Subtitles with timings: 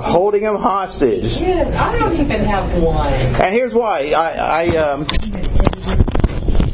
[0.00, 1.40] holding them hostage.
[1.40, 3.14] Yes, I don't even have one.
[3.14, 4.10] And here's why.
[4.10, 5.06] I, I um,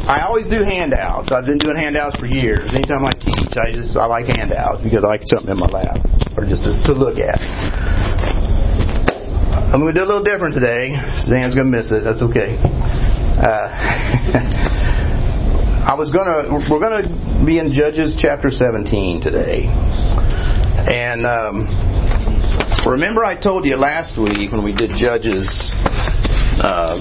[0.08, 1.32] I always do handouts.
[1.32, 2.72] I've been doing handouts for years.
[2.72, 6.06] Anytime I teach, I just I like handouts because I like something in my lap
[6.36, 7.44] or just to, to look at.
[9.66, 10.96] I'm going to do a little different today.
[11.14, 12.04] Stan's going to miss it.
[12.04, 12.56] That's okay.
[12.62, 13.68] Uh,
[15.88, 19.66] I was going to we're going to be in Judges chapter 17 today,
[20.88, 21.66] and um,
[22.90, 25.74] remember I told you last week when we did Judges.
[26.58, 27.00] Uh,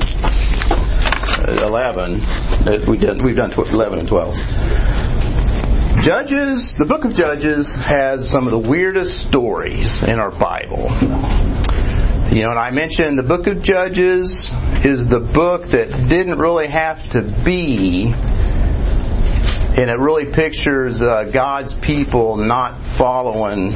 [1.48, 2.20] 11
[2.66, 4.36] that we did, we've done 11 and 12.
[6.02, 10.92] Judges, the book of Judges has some of the weirdest stories in our Bible.
[12.32, 16.68] You know, and I mentioned the book of Judges is the book that didn't really
[16.68, 18.14] have to be,
[19.78, 23.72] and it really pictures uh, God's people not following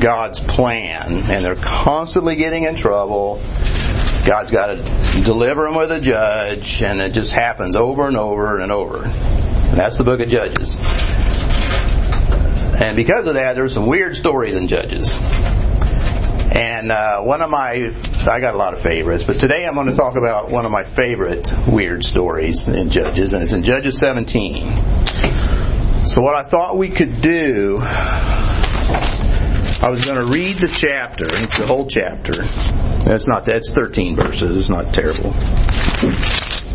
[0.00, 3.36] God's plan, and they're constantly getting in trouble.
[4.24, 8.60] God's got to deliver them with a judge, and it just happens over and over
[8.60, 9.04] and over.
[9.04, 10.78] And that's the book of Judges.
[12.80, 15.18] And because of that, there's some weird stories in Judges.
[16.52, 19.88] And uh, one of my, I got a lot of favorites, but today I'm going
[19.88, 23.98] to talk about one of my favorite weird stories in Judges, and it's in Judges
[23.98, 26.04] 17.
[26.04, 27.78] So what I thought we could do
[29.82, 31.24] I was going to read the chapter.
[31.30, 32.32] It's the whole chapter.
[32.32, 34.50] That's not that's 13 verses.
[34.54, 35.30] It's not terrible.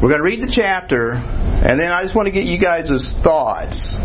[0.02, 3.12] We're going to read the chapter, and then I just want to get you guys'
[3.12, 3.98] thoughts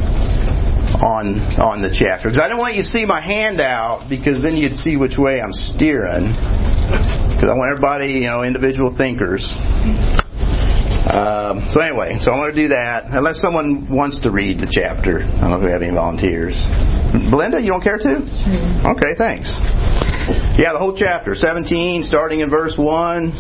[1.02, 4.56] on on the chapter because I don't want you to see my handout because then
[4.56, 6.26] you'd see which way I'm steering.
[6.26, 9.56] Because I want everybody, you know, individual thinkers.
[11.12, 14.66] Um, so anyway, so I'm going to do that unless someone wants to read the
[14.66, 15.22] chapter.
[15.22, 16.64] I don't know if we have any volunteers.
[17.30, 18.16] Belinda, you don't care to?
[18.84, 19.58] Okay, thanks.
[20.56, 23.33] Yeah, the whole chapter, 17, starting in verse 1,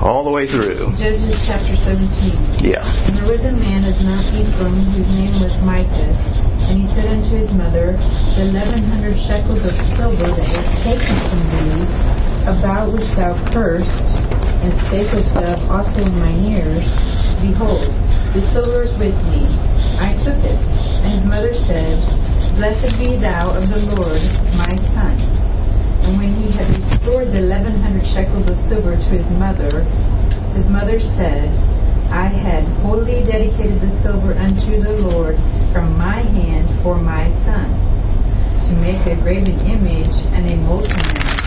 [0.00, 0.94] all the way through.
[0.96, 2.64] Judges chapter 17.
[2.64, 2.84] Yeah.
[2.84, 6.38] And there was a man of Mount Ephraim whose name was Micah.
[6.68, 7.92] And he said unto his mother,
[8.36, 11.86] The eleven hundred shekels of silver that was taken from thee,
[12.46, 14.06] about which thou cursed,
[14.60, 16.96] and spakest of also in mine ears,
[17.40, 17.82] behold,
[18.34, 19.46] the silver is with me.
[19.98, 20.58] I took it.
[21.02, 22.00] And his mother said,
[22.56, 24.22] Blessed be thou of the Lord,
[24.56, 25.38] my son.
[26.02, 29.84] And when he had restored the eleven hundred shekels of silver to his mother,
[30.54, 31.52] his mother said,
[32.10, 35.36] I had wholly dedicated the silver unto the Lord
[35.72, 37.70] from my hand for my son,
[38.62, 41.37] to make a graven image and a molten image.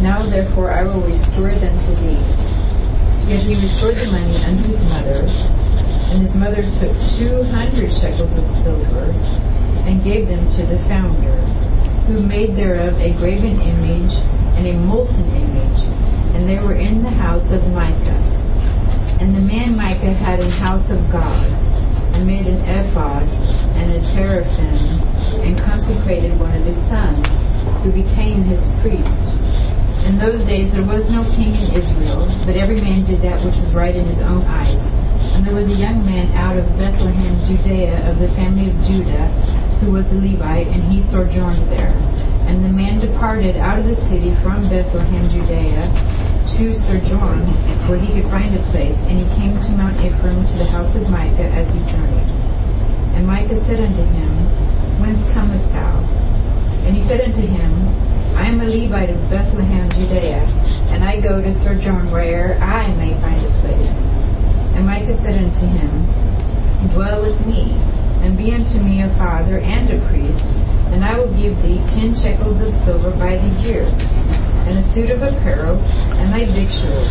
[0.00, 2.18] Now therefore I will restore it unto thee.
[3.26, 5.24] Yet he restored the money unto his mother,
[6.10, 9.12] and his mother took two hundred shekels of silver,
[9.86, 11.36] and gave them to the founder,
[12.06, 14.14] who made thereof a graven image
[14.56, 15.80] and a molten image,
[16.34, 18.14] and they were in the house of Micah.
[19.20, 21.66] And the man Micah had an house of gods,
[22.16, 23.28] and made an ephod
[23.76, 24.76] and a teraphim,
[25.42, 27.26] and consecrated one of his sons,
[27.82, 29.26] who became his priest.
[30.06, 33.56] In those days there was no king in Israel, but every man did that which
[33.56, 34.92] was right in his own eyes.
[35.34, 39.28] And there was a young man out of Bethlehem, Judea, of the family of Judah,
[39.80, 41.92] who was a Levite, and he sojourned there.
[42.46, 45.92] And the man departed out of the city from Bethlehem, Judea,
[46.46, 47.46] to sojourn,
[47.88, 50.94] where he could find a place, and he came to Mount Ephraim, to the house
[50.94, 52.26] of Micah, as he journeyed.
[53.14, 54.30] And Micah said unto him,
[55.00, 55.98] Whence comest thou?
[56.86, 57.70] And he said unto him,
[58.36, 60.44] I am a Levite of Bethlehem, Judea,
[60.92, 63.88] and I go to sojourn where I may find a place.
[64.74, 67.72] And Micah said unto him, Dwell with me,
[68.22, 70.52] and be unto me a father and a priest,
[70.92, 75.10] and I will give thee ten shekels of silver by the year, and a suit
[75.10, 77.10] of apparel, and thy victuals.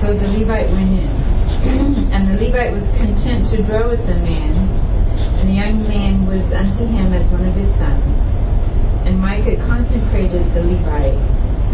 [0.00, 1.30] So the Levite went in.
[2.12, 4.56] And the Levite was content to dwell with the man,
[5.38, 8.20] and the young man was unto him as one of his sons.
[9.10, 11.18] And Micah consecrated the Levite,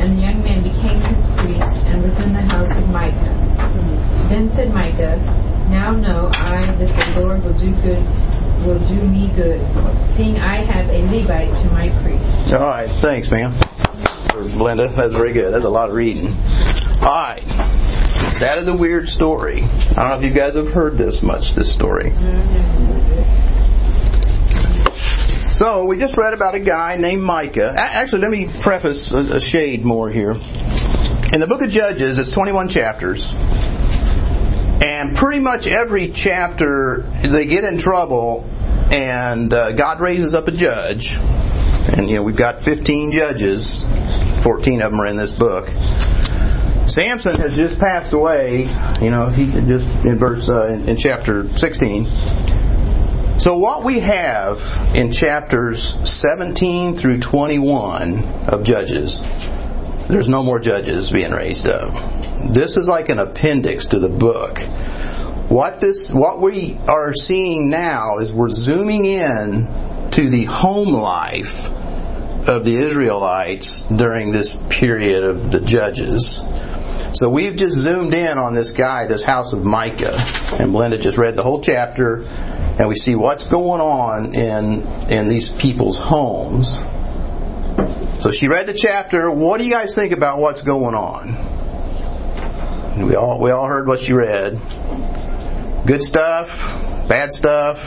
[0.00, 4.26] and the young man became his priest, and was in the house of Micah.
[4.30, 5.18] Then said Micah,
[5.68, 8.02] Now know I that the Lord will do good,
[8.64, 9.60] will do me good,
[10.14, 12.54] seeing I have a Levite to my priest.
[12.54, 13.52] All right, thanks, ma'am.
[14.32, 15.52] Belinda, that's very good.
[15.52, 16.28] That's a lot of reading.
[17.02, 17.44] All right.
[18.40, 19.62] That is a weird story.
[19.62, 22.12] I don't know if you guys have heard this much, this story.
[25.56, 27.72] So, we just read about a guy named Micah.
[27.74, 30.32] Actually, let me preface a, shade more here.
[30.32, 33.30] In the book of Judges, it's 21 chapters.
[33.32, 38.44] And pretty much every chapter, they get in trouble,
[38.92, 41.16] and uh, God raises up a judge.
[41.16, 43.82] And you know, we've got 15 judges,
[44.42, 45.70] 14 of them are in this book.
[46.86, 48.68] Samson has just passed away,
[49.00, 52.08] you know, he just in verse uh, in, in chapter 16.
[53.38, 59.20] So what we have in chapters 17 through 21 of Judges,
[60.08, 62.22] there's no more judges being raised up.
[62.50, 64.60] This is like an appendix to the book.
[65.50, 71.66] What this, what we are seeing now is we're zooming in to the home life
[72.48, 76.40] of the Israelites during this period of the judges.
[77.12, 80.19] So we've just zoomed in on this guy, this house of Micah,
[80.58, 85.28] and Belinda just read the whole chapter, and we see what's going on in in
[85.28, 86.78] these people's homes.
[88.22, 89.31] So she read the chapter.
[89.31, 91.37] What do you guys think about what's going on?
[93.06, 94.60] We all we all heard what she read.
[95.87, 96.58] Good stuff,
[97.08, 97.78] bad stuff,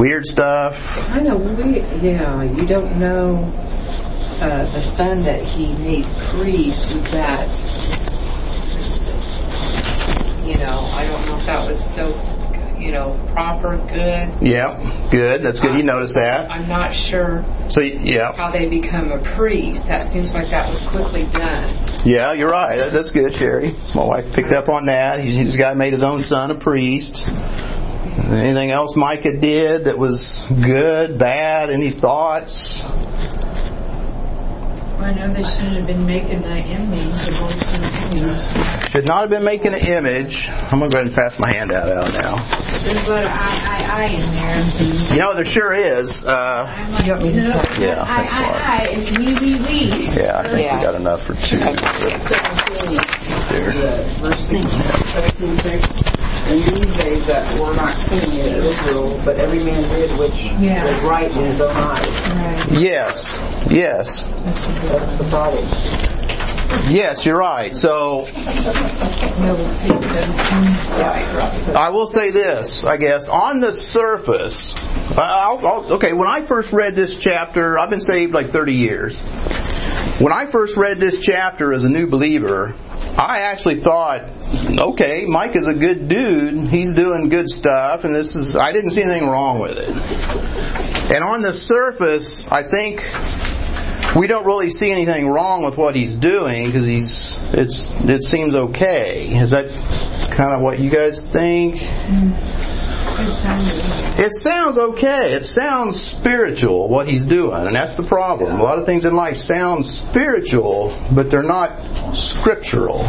[0.00, 0.82] weird stuff.
[0.86, 2.02] Kind of weird.
[2.02, 3.36] Yeah, you don't know.
[4.40, 7.46] Uh, the son that he made priest was that.
[10.46, 12.06] You know, I don't know if that was so,
[12.78, 14.38] you know, proper, good.
[14.40, 15.42] Yeah, good.
[15.42, 15.76] That's good.
[15.76, 16.50] You noticed that.
[16.50, 19.88] I'm not sure So yeah, how they become a priest.
[19.88, 21.74] That seems like that was quickly done.
[22.06, 22.90] yeah, you're right.
[22.90, 23.74] That's good, Sherry.
[23.94, 25.20] My wife picked up on that.
[25.20, 27.30] He's, he's got made his own son a priest.
[28.02, 31.70] Anything else Micah did that was good, bad?
[31.70, 32.84] Any thoughts?
[35.00, 37.02] I know they shouldn't have been making that image.
[37.02, 38.90] The golden image.
[38.90, 40.48] Should not have been making an image.
[40.48, 42.36] I'm gonna go ahead and pass my handout out now.
[42.82, 45.14] There's a lot of I, I, I in there.
[45.14, 46.24] You know, there sure is.
[46.26, 46.30] Uh,
[46.68, 47.48] I'm like, no,
[47.78, 48.32] Yeah, I, thanks.
[48.34, 49.80] I, I, and we, we, we.
[50.20, 50.76] yeah, I think Yeah.
[50.76, 51.58] we got enough for two.
[53.50, 53.72] There.
[54.20, 54.46] verse
[56.50, 60.18] 17 says, In these days that were not king in Israel, but every man did
[60.18, 60.84] which Yeah.
[60.92, 62.34] was right in his own eyes.
[62.34, 62.80] Right.
[62.80, 63.38] Yes,
[63.70, 64.66] yes, That's
[65.12, 65.64] the problem.
[66.88, 67.24] yes.
[67.24, 67.74] You're right.
[67.74, 68.26] So
[69.40, 69.88] No, we'll see.
[69.88, 71.76] Seventeen.
[71.76, 74.74] I will say this, I guess, on the surface,
[75.16, 79.18] I'll, I'll, okay, when I first read this chapter, I've been saved like 30 years.
[80.20, 82.74] When I first read this chapter as a new believer,
[83.18, 84.30] I actually thought,
[84.78, 88.90] okay, Mike is a good dude, he's doing good stuff, and this is, I didn't
[88.90, 89.88] see anything wrong with it.
[89.88, 93.04] And on the surface, I think
[94.16, 98.54] we don't really see anything wrong with what he's doing because he's it's it seems
[98.54, 99.28] okay.
[99.28, 99.70] Is that
[100.32, 101.80] kind of what you guys think?
[101.80, 102.69] Time.
[103.22, 105.34] It sounds okay.
[105.34, 108.58] It sounds spiritual what he's doing, and that's the problem.
[108.58, 113.04] A lot of things in life sound spiritual, but they're not scriptural.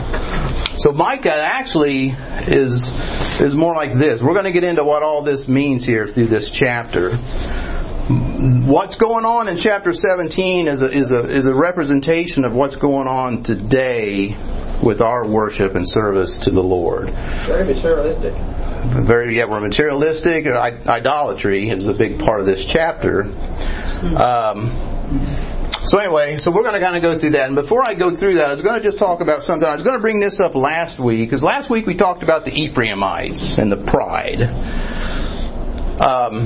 [0.78, 2.10] So Micah actually
[2.48, 2.90] is
[3.42, 4.22] is more like this.
[4.22, 7.12] We're going to get into what all this means here through this chapter.
[7.12, 12.75] What's going on in chapter 17 is a, is a, is a representation of what's
[12.75, 14.36] going on today
[14.84, 17.12] with our worship and service to the Lord
[17.46, 18.34] Very materialistic.
[18.72, 23.24] Very yeah we're materialistic idolatry is a big part of this chapter
[24.18, 24.70] um,
[25.84, 28.16] so anyway so we're going to kind of go through that and before i go
[28.16, 30.20] through that i was going to just talk about something i was going to bring
[30.20, 34.42] this up last week because last week we talked about the ephraimites and the pride
[36.02, 36.46] um,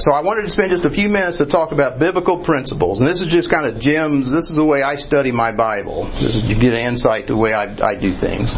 [0.00, 3.08] so I wanted to spend just a few minutes to talk about biblical principles, and
[3.08, 4.30] this is just kind of Jim's.
[4.30, 6.04] This is the way I study my Bible.
[6.04, 8.54] This is to get an insight to the way I, I do things.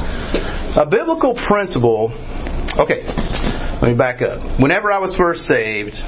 [0.77, 2.13] A biblical principle.
[2.79, 4.61] Okay, let me back up.
[4.61, 6.01] Whenever I was first saved,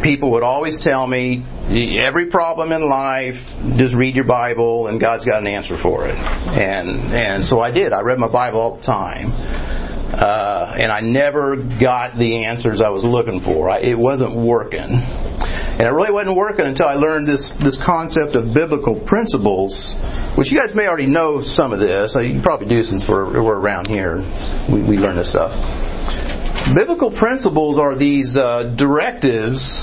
[0.00, 5.24] people would always tell me, every problem in life, just read your Bible, and God's
[5.24, 6.16] got an answer for it.
[6.16, 7.92] And and so I did.
[7.92, 9.32] I read my Bible all the time
[10.12, 13.70] uh, and I never got the answers I was looking for.
[13.70, 15.02] I, it wasn't working,
[15.44, 19.94] and it really wasn't working until I learned this this concept of biblical principles,
[20.36, 22.14] which you guys may already know some of this.
[22.16, 24.22] Uh, You probably do since we're, we're around here.
[24.68, 25.54] We, we learn this stuff.
[26.74, 29.80] Biblical principles are these uh, directives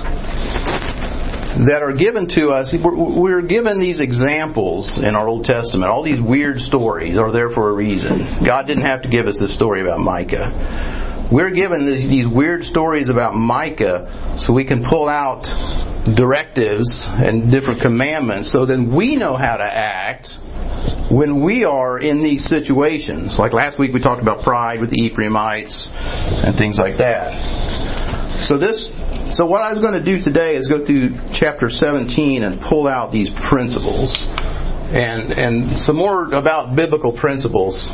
[1.57, 2.73] that are given to us.
[2.73, 5.91] We're, we're given these examples in our Old Testament.
[5.91, 8.43] All these weird stories are there for a reason.
[8.43, 10.97] God didn't have to give us this story about Micah.
[11.31, 15.43] We're given these, weird stories about Micah so we can pull out
[16.03, 20.33] directives and different commandments so then we know how to act
[21.11, 23.37] when we are in these situations.
[23.37, 25.91] Like last week we talked about pride with the Ephraimites
[26.43, 27.35] and things like that.
[28.39, 28.95] So this,
[29.29, 32.87] so what I was going to do today is go through chapter 17 and pull
[32.87, 34.25] out these principles
[34.91, 37.91] and, and some more about biblical principles.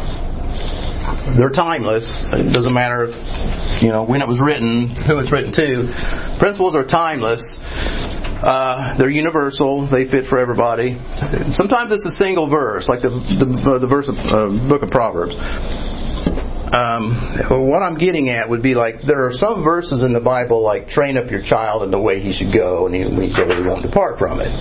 [1.38, 2.24] They're timeless.
[2.33, 3.12] It doesn't matter
[3.81, 6.38] you know, when it was written, who it's written to.
[6.38, 7.57] Principles are timeless.
[8.41, 9.81] Uh, they're universal.
[9.81, 10.97] They fit for everybody.
[11.00, 15.35] Sometimes it's a single verse, like the the, the verse of uh, book of Proverbs.
[16.74, 17.15] Um,
[17.69, 20.88] what I'm getting at would be like there are some verses in the Bible like
[20.88, 23.81] train up your child in the way he should go, and he, he really won't
[23.81, 24.51] depart from it.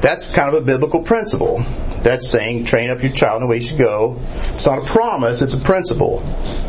[0.00, 1.64] That's kind of a biblical principle.
[2.02, 4.16] That's saying train up your child in the way he should go.
[4.54, 6.22] It's not a promise; it's a principle.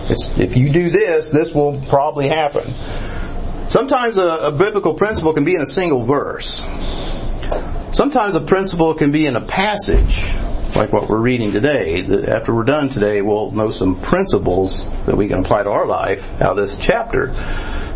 [0.10, 2.64] It's, if you do this, this will probably happen.
[3.70, 6.64] Sometimes a, a biblical principle can be in a single verse.
[7.92, 10.24] Sometimes a principle can be in a passage,
[10.76, 12.02] like what we're reading today.
[12.28, 16.42] After we're done today, we'll know some principles that we can apply to our life
[16.42, 17.36] out of this chapter.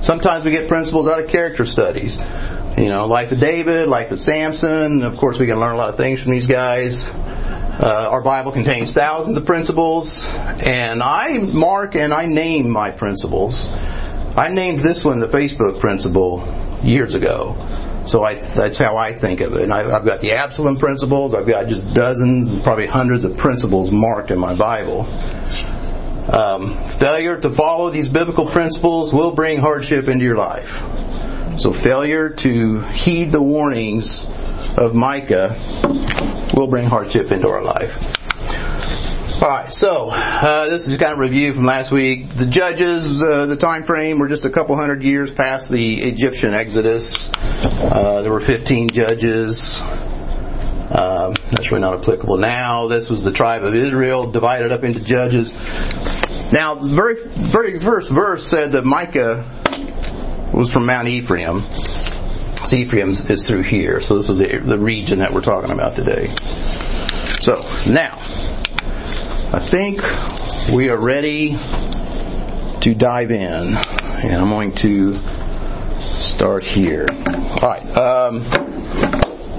[0.03, 2.19] Sometimes we get principles out of character studies.
[2.77, 5.01] You know, life of David, life of Samson.
[5.01, 7.05] Of course, we can learn a lot of things from these guys.
[7.05, 10.21] Uh, our Bible contains thousands of principles,
[10.65, 13.65] and I mark and I name my principles.
[14.35, 16.45] I named this one the Facebook principle
[16.83, 17.55] years ago.
[18.03, 19.61] So I, that's how I think of it.
[19.61, 21.33] And I, have got the Absalom principles.
[21.33, 25.07] I've got just dozens, probably hundreds of principles marked in my Bible.
[26.31, 30.71] Um, failure to follow these biblical principles will bring hardship into your life.
[31.57, 34.25] So failure to heed the warnings
[34.77, 35.55] of Micah
[36.53, 39.41] will bring hardship into our life.
[39.43, 42.29] All right, so uh, this is kind of review from last week.
[42.29, 46.53] The judges, uh, the time frame, were just a couple hundred years past the Egyptian
[46.53, 47.29] Exodus.
[47.35, 49.81] Uh, there were 15 judges.
[50.93, 52.87] Um, that's really not applicable now.
[52.87, 55.51] This was the tribe of Israel divided up into judges.
[56.53, 61.63] Now, the very, very first verse said that Micah was from Mount Ephraim.
[62.65, 64.01] So Ephraim is through here.
[64.01, 66.27] So this is the, the region that we're talking about today.
[67.41, 68.19] So now,
[69.51, 70.01] I think
[70.75, 71.57] we are ready
[72.81, 77.07] to dive in, and I'm going to start here.
[77.09, 77.97] All right.
[77.97, 78.82] Um,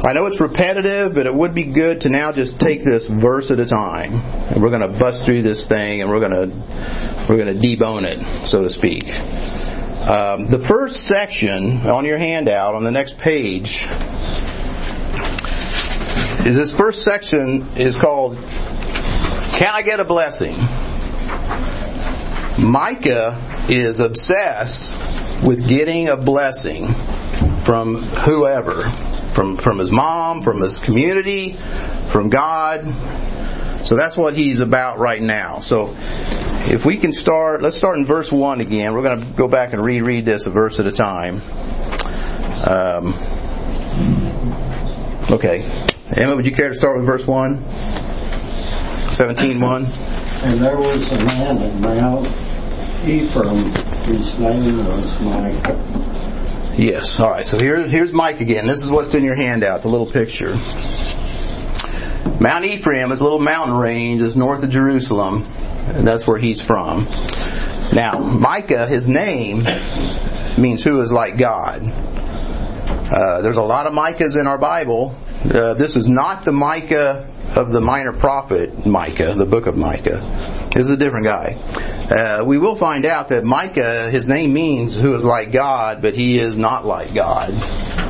[0.04, 3.50] I know it's repetitive, but it would be good to now just take this verse
[3.50, 7.26] at a time, and we're going to bust through this thing, and we're going to
[7.26, 9.08] we're going to debone it, so to speak.
[10.06, 13.86] Um, the first section on your handout on the next page
[16.46, 20.54] is this first section is called can I get a blessing?
[22.58, 25.00] Micah is obsessed
[25.46, 26.92] with getting a blessing
[27.62, 28.82] from whoever,
[29.34, 31.52] from, from his mom, from his community,
[32.08, 32.84] from God.
[33.84, 35.58] So that's what he's about right now.
[35.58, 38.94] So if we can start, let's start in verse 1 again.
[38.94, 41.42] We're going to go back and reread this a verse at a time.
[42.66, 43.14] Um,
[45.30, 45.70] okay.
[46.16, 47.64] Emma, would you care to start with verse 1?
[47.64, 50.44] 17.1.
[50.44, 52.28] And there was a man at Mount
[53.06, 53.72] Ephraim
[54.06, 56.13] whose name was Micah.
[56.76, 57.20] Yes.
[57.20, 57.46] All right.
[57.46, 58.66] So here, here's Mike again.
[58.66, 60.54] This is what's in your handout, the little picture.
[62.40, 64.22] Mount Ephraim is a little mountain range.
[64.22, 65.44] It's north of Jerusalem.
[65.86, 67.04] And that's where he's from.
[67.92, 69.62] Now, Micah, his name
[70.58, 71.82] means who is like God.
[71.84, 75.14] Uh, there's a lot of Micahs in our Bible.
[75.44, 80.20] Uh, this is not the Micah of the minor prophet Micah, the book of Micah.
[80.72, 81.58] This is a different guy.
[82.10, 86.14] Uh, we will find out that Micah, his name means who is like God, but
[86.14, 87.52] he is not like God.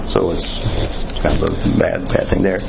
[0.09, 0.62] So it's,
[1.23, 2.61] kind of a bad, bad thing there.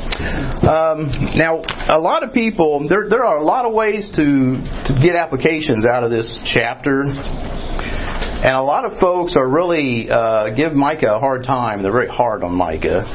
[0.68, 4.92] Um, now, a lot of people, there, there are a lot of ways to, to
[4.94, 7.02] get applications out of this chapter.
[7.02, 11.82] And a lot of folks are really, uh, give Micah a hard time.
[11.82, 13.06] They're very hard on Micah.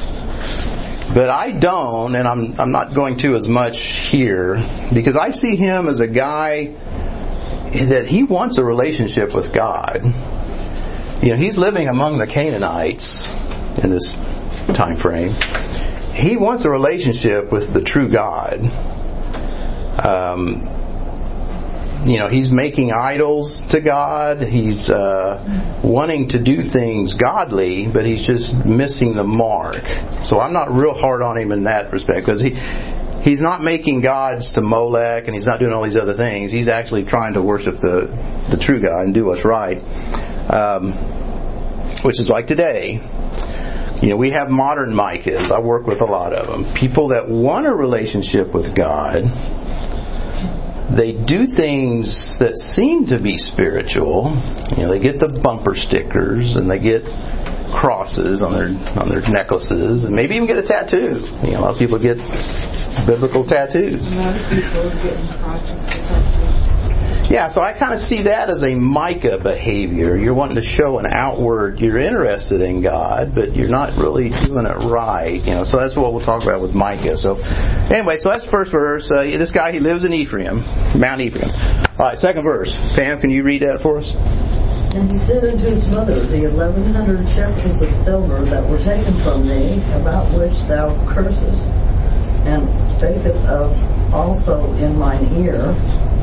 [1.14, 4.60] But I don't, and I'm, I'm not going to as much here,
[4.94, 10.04] because I see him as a guy that he wants a relationship with God.
[11.22, 13.28] You know, he's living among the Canaanites
[13.82, 14.16] in this
[14.72, 15.34] time frame.
[16.14, 18.60] He wants a relationship with the true God.
[20.04, 20.81] Um,
[22.04, 24.42] you know, he's making idols to God.
[24.42, 29.86] He's uh, wanting to do things godly, but he's just missing the mark.
[30.22, 32.58] So I'm not real hard on him in that respect because he
[33.22, 36.50] he's not making gods to Molech and he's not doing all these other things.
[36.50, 38.06] He's actually trying to worship the
[38.50, 39.80] the true God and do what's right,
[40.50, 40.94] um,
[42.02, 43.00] which is like today.
[44.02, 45.52] You know, we have modern Micahs.
[45.52, 46.74] I work with a lot of them.
[46.74, 49.30] People that want a relationship with God
[50.90, 54.36] they do things that seem to be spiritual.
[54.76, 57.04] You know, they get the bumper stickers and they get
[57.72, 58.68] crosses on their
[59.00, 61.22] on their necklaces and maybe even get a tattoo.
[61.44, 62.18] You know, a lot of people get
[63.06, 64.10] biblical tattoos.
[67.30, 70.16] Yeah, so I kind of see that as a Micah behavior.
[70.16, 74.66] You're wanting to show an outward, you're interested in God, but you're not really doing
[74.66, 75.44] it right.
[75.46, 77.16] You know, so that's what we'll talk about with Micah.
[77.16, 79.10] So, anyway, so that's the first verse.
[79.10, 80.64] Uh, this guy, he lives in Ephraim,
[80.94, 81.50] Mount Ephraim.
[81.98, 82.76] All right, second verse.
[82.94, 84.14] Pam, can you read that for us?
[84.94, 89.14] And he said unto his mother, The eleven hundred shekels of silver that were taken
[89.22, 91.66] from thee, about which thou cursest,
[92.44, 95.74] and spakest of also in mine ear,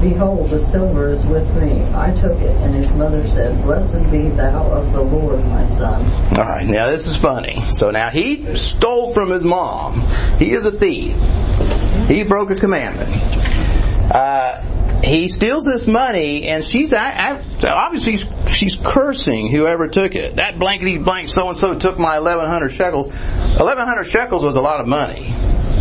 [0.01, 1.83] Behold, the silver is with me.
[1.93, 2.55] I took it.
[2.61, 6.05] And his mother said, Blessed be thou of the Lord, my son.
[6.37, 7.69] All right, now this is funny.
[7.71, 10.01] So now he stole from his mom.
[10.37, 11.17] He is a thief.
[12.07, 13.11] He broke a commandment.
[14.09, 18.17] Uh, he steals this money, and she's obviously
[18.51, 20.37] she's cursing whoever took it.
[20.37, 23.09] That blankety blank so and so took my 1100 shekels.
[23.09, 25.33] 1100 shekels was a lot of money.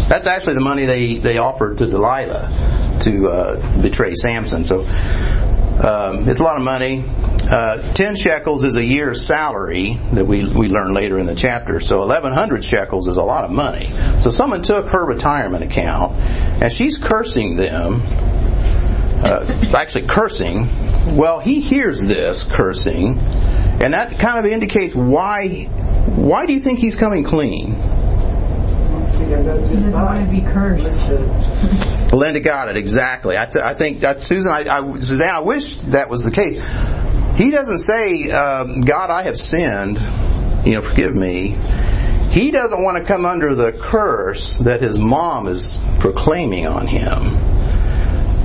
[0.09, 4.65] That's actually the money they they offered to Delilah to uh, betray Samson.
[4.65, 7.05] So um, it's a lot of money.
[7.07, 11.81] Uh, Ten shekels is a year's salary that we we learn later in the chapter.
[11.81, 13.89] So 1100 shekels is a lot of money.
[14.21, 18.03] So someone took her retirement account, and she's cursing them
[19.23, 20.69] uh, actually cursing.
[21.17, 25.65] Well, he hears this cursing, and that kind of indicates why.
[25.65, 27.75] Why do you think he's coming clean?
[29.29, 31.03] Want to be cursed.
[32.13, 33.37] Linda got it exactly.
[33.37, 34.51] I, th- I think that Susan.
[34.51, 35.29] I, I, Suzanne.
[35.29, 36.63] I wish that was the case.
[37.39, 39.99] He doesn't say, um, "God, I have sinned.
[40.67, 41.57] You know, forgive me."
[42.31, 47.58] He doesn't want to come under the curse that his mom is proclaiming on him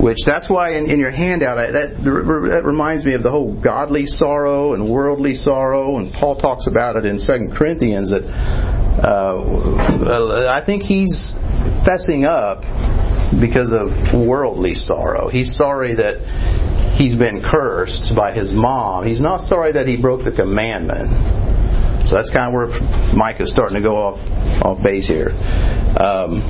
[0.04, 3.54] which that's why in, in your handout I, that that reminds me of the whole
[3.54, 8.24] godly sorrow and worldly sorrow, and Paul talks about it in Second Corinthians that
[9.02, 12.66] uh, I think he's fessing up
[13.40, 15.28] because of worldly sorrow.
[15.28, 16.20] He's sorry that
[16.92, 19.06] he's been cursed by his mom.
[19.06, 21.10] He's not sorry that he broke the commandment.
[22.06, 25.30] So that's kind of where Mike is starting to go off off base here.
[25.98, 26.42] Um,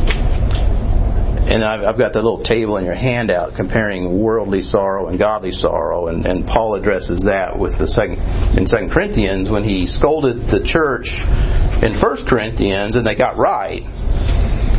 [1.47, 5.53] and I've, I've, got the little table in your handout comparing worldly sorrow and godly
[5.53, 8.19] sorrow, and, and Paul addresses that with the second
[8.59, 11.25] in Second Corinthians when he scolded the church
[11.83, 13.85] in First Corinthians, and they got right.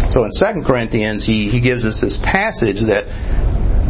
[0.10, 3.08] So in Second Corinthians, he he gives us this passage that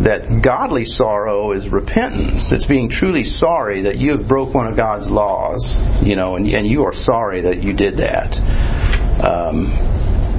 [0.04, 2.52] that godly sorrow is repentance.
[2.52, 6.46] It's being truly sorry that you have broke one of God's laws, you know, and,
[6.50, 8.40] and you are sorry that you did that.
[9.24, 9.72] Um,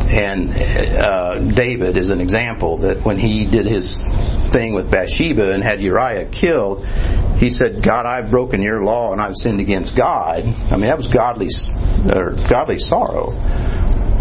[0.08, 5.62] and uh, David is an example that when he did his thing with Bathsheba and
[5.62, 6.86] had Uriah killed,
[7.38, 10.96] he said, "God, I've broken your law and I've sinned against God." I mean, that
[10.96, 11.48] was godly,
[12.14, 13.32] or godly sorrow.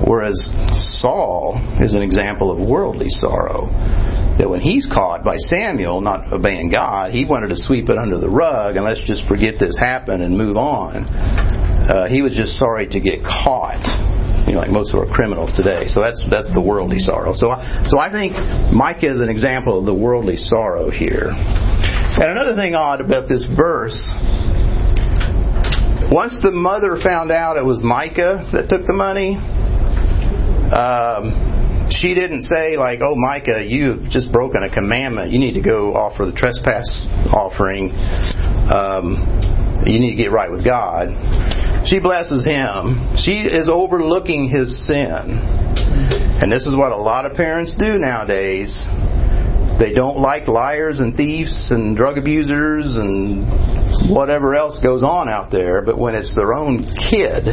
[0.03, 0.43] Whereas
[0.77, 3.67] Saul is an example of worldly sorrow.
[4.37, 8.17] That when he's caught by Samuel not obeying God, he wanted to sweep it under
[8.17, 11.05] the rug and let's just forget this happened and move on.
[11.07, 13.87] Uh, he was just sorry to get caught
[14.47, 15.87] you know, like most of our criminals today.
[15.87, 17.33] So that's that's the worldly sorrow.
[17.33, 18.35] So so I think
[18.71, 21.29] Micah is an example of the worldly sorrow here.
[21.31, 24.13] And another thing odd about this verse,
[26.09, 29.35] once the mother found out it was Micah that took the money,
[30.71, 35.31] um, she didn't say like, "Oh, Micah, you've just broken a commandment.
[35.31, 37.91] You need to go offer the trespass offering.
[38.71, 39.41] Um,
[39.85, 41.15] you need to get right with God."
[41.85, 43.15] She blesses him.
[43.15, 45.39] She is overlooking his sin.
[46.41, 48.89] And this is what a lot of parents do nowadays.
[49.77, 53.45] They don't like liars and thieves and drug abusers and
[54.09, 57.45] whatever else goes on out there, but when it's their own kid,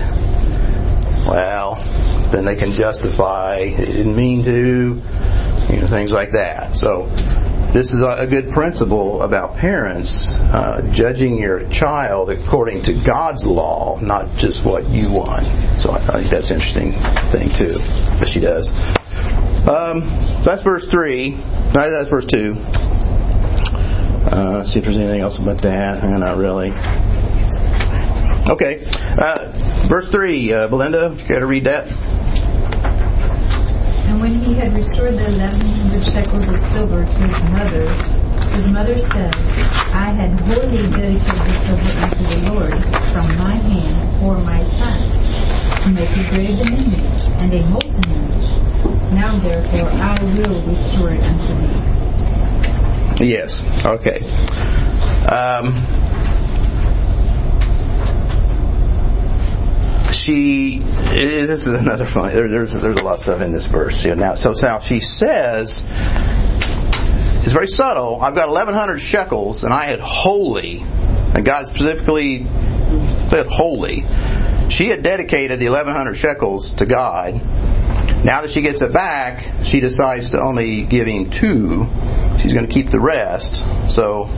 [1.27, 1.77] well,
[2.31, 5.03] then they can justify they didn't mean to,
[5.71, 6.75] you know, things like that.
[6.75, 7.07] So
[7.73, 13.99] this is a good principle about parents uh, judging your child according to God's law,
[14.01, 15.45] not just what you want.
[15.81, 17.75] So I, think that's an interesting thing too,
[18.19, 18.69] but she does.
[19.67, 20.03] Um,
[20.43, 21.31] so that's verse three.
[21.31, 22.57] No, that's verse two.
[24.33, 26.05] Uh, see if there's anything else about that.
[26.05, 26.73] Uh, not really.
[28.49, 28.85] Okay.
[29.19, 29.53] Uh,
[29.89, 32.12] verse 3, uh, Belinda, you got to read that.
[34.13, 37.95] And when he had restored the eleven hundred shekels of silver to his mother,
[38.53, 39.35] his mother said,
[39.89, 42.77] I had wholly dedicated the silver unto the Lord
[43.09, 45.01] from my hand for my son,
[45.81, 48.49] to make a graven image and a molten image.
[49.15, 51.55] Now therefore I will restore it unto
[53.17, 53.31] thee.
[53.31, 53.65] Yes.
[53.87, 54.21] Okay.
[55.25, 55.81] Um,
[60.13, 63.67] she eh, this is another funny there, there's there's a lot of stuff in this
[63.67, 65.83] verse now so now she says
[67.45, 68.21] it's very subtle.
[68.23, 72.47] I've got 1,100 shekels, and I had wholly, and God specifically
[73.29, 74.05] said wholly.
[74.69, 77.35] She had dedicated the 1,100 shekels to God.
[78.25, 81.91] Now that she gets it back, she decides to only give him two.
[82.39, 83.67] She's going to keep the rest.
[83.89, 84.31] So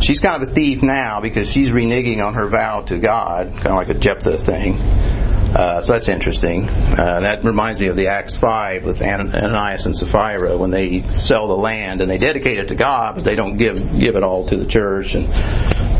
[0.00, 3.68] she's kind of a thief now because she's reneging on her vow to God, kind
[3.68, 4.76] of like a Jephthah thing.
[4.76, 6.68] Uh, so that's interesting.
[6.68, 11.48] Uh, that reminds me of the Acts 5 with Ananias and Sapphira when they sell
[11.48, 14.46] the land and they dedicate it to God, but they don't give give it all
[14.46, 15.30] to the church, and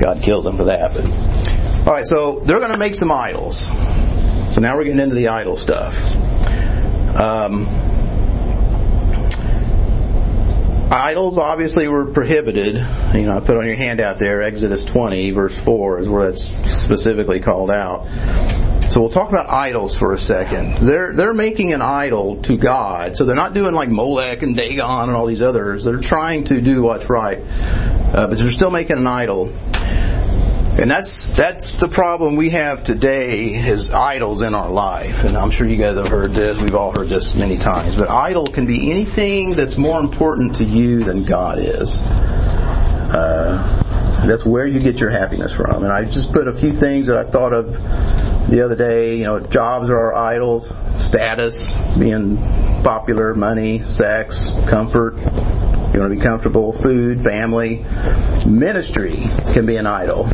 [0.01, 0.93] God kills them for that.
[0.93, 3.67] But all right, so they're going to make some idols.
[4.51, 5.97] So now we're getting into the idol stuff.
[7.17, 7.67] Um,
[10.91, 12.75] idols obviously were prohibited.
[12.77, 16.45] You know, I put on your handout there, Exodus 20, verse 4 is where that's
[16.45, 18.07] specifically called out.
[18.89, 20.79] So we'll talk about idols for a second.
[20.79, 23.17] They're they're making an idol to God.
[23.17, 25.85] So they're not doing like Molech and Dagon and all these others.
[25.85, 29.53] They're trying to do what's right, uh, but they're still making an idol.
[30.79, 35.25] And that's that's the problem we have today is idols in our life.
[35.25, 36.61] And I'm sure you guys have heard this.
[36.61, 37.97] We've all heard this many times.
[37.97, 41.97] But idol can be anything that's more important to you than God is.
[41.99, 43.85] Uh,
[44.27, 45.83] that's where you get your happiness from.
[45.83, 47.73] And I just put a few things that I thought of
[48.51, 49.17] the other day.
[49.17, 52.37] You know, jobs are our idols, status, being
[52.83, 55.17] popular, money, sex, comfort.
[55.17, 57.87] You want to be comfortable, food, family.
[58.47, 59.17] Ministry
[59.55, 60.29] can be an idol.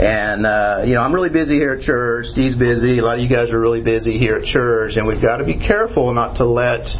[0.00, 2.28] And, uh, you know, I'm really busy here at church.
[2.28, 2.98] Steve's busy.
[2.98, 4.96] A lot of you guys are really busy here at church.
[4.96, 6.96] And we've got to be careful not to let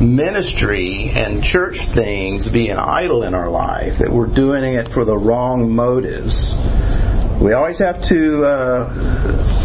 [0.00, 5.04] ministry and church things be an idol in our life, that we're doing it for
[5.04, 6.54] the wrong motives.
[7.40, 9.57] We always have to uh,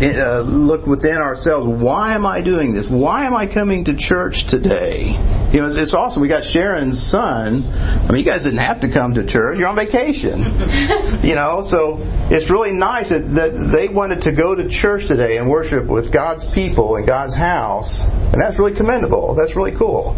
[0.00, 1.66] uh, look within ourselves.
[1.66, 2.88] Why am I doing this?
[2.88, 5.10] Why am I coming to church today?
[5.52, 6.22] You know, it's awesome.
[6.22, 7.64] We got Sharon's son.
[7.66, 9.58] I mean, you guys didn't have to come to church.
[9.58, 10.40] You're on vacation.
[11.22, 11.98] you know, so
[12.30, 16.12] it's really nice that, that they wanted to go to church today and worship with
[16.12, 19.34] God's people in God's house, and that's really commendable.
[19.34, 20.16] That's really cool.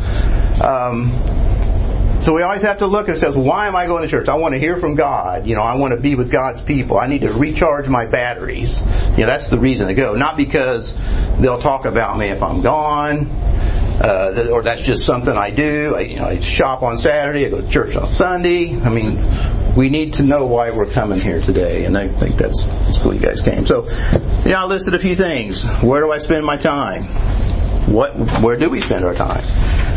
[0.62, 1.49] Um,
[2.20, 4.28] so we always have to look and say, why am I going to church?
[4.28, 5.46] I want to hear from God.
[5.46, 6.98] You know, I want to be with God's people.
[6.98, 8.80] I need to recharge my batteries.
[8.80, 10.14] You know, that's the reason to go.
[10.14, 10.94] Not because
[11.38, 13.26] they'll talk about me if I'm gone,
[14.02, 15.94] uh, or that's just something I do.
[15.96, 17.46] I, you know, I shop on Saturday.
[17.46, 18.78] I go to church on Sunday.
[18.78, 22.64] I mean, we need to know why we're coming here today, and I think that's,
[22.64, 23.64] that's cool you guys came.
[23.64, 23.82] So,
[24.50, 25.64] know, I listed a few things.
[25.82, 27.04] Where do I spend my time?
[27.90, 29.44] What, where do we spend our time?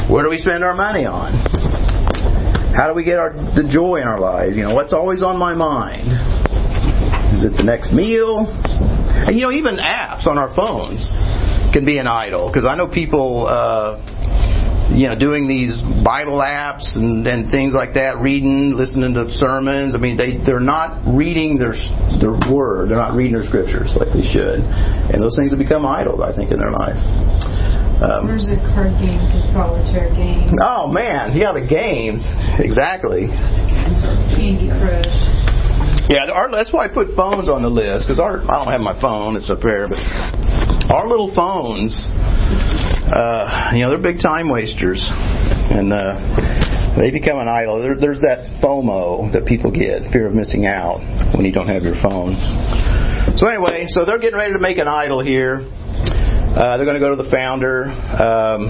[0.10, 1.34] Where do we spend our money on?
[2.74, 4.58] How do we get our, the joy in our lives?
[4.58, 6.08] You know, what's always on my mind?
[7.32, 8.48] Is it the next meal?
[8.48, 11.10] And you know, even apps on our phones
[11.72, 12.48] can be an idol.
[12.48, 14.02] Because I know people, uh,
[14.90, 19.94] you know, doing these Bible apps and, and things like that, reading, listening to sermons.
[19.94, 22.90] I mean, they they're not reading their their word.
[22.90, 26.22] They're not reading their scriptures like they should, and those things have become idols.
[26.22, 27.53] I think in their life.
[28.02, 30.56] Um, There's the card games, solitaire games.
[30.62, 33.28] Oh man, yeah, the games exactly.
[33.28, 35.44] Candy Crush.
[36.10, 38.82] Yeah, our, that's why I put phones on the list because our I don't have
[38.82, 39.88] my phone; it's up there.
[39.88, 40.00] But
[40.92, 45.10] our little phones, uh, you know, they're big time wasters,
[45.72, 46.18] and uh,
[46.98, 47.80] they become an idol.
[47.80, 51.00] There, there's that FOMO that people get, fear of missing out,
[51.34, 52.36] when you don't have your phone.
[53.38, 55.66] So anyway, so they're getting ready to make an idol here.
[56.56, 57.90] Uh, they're going to go to the founder.
[57.90, 58.68] Um,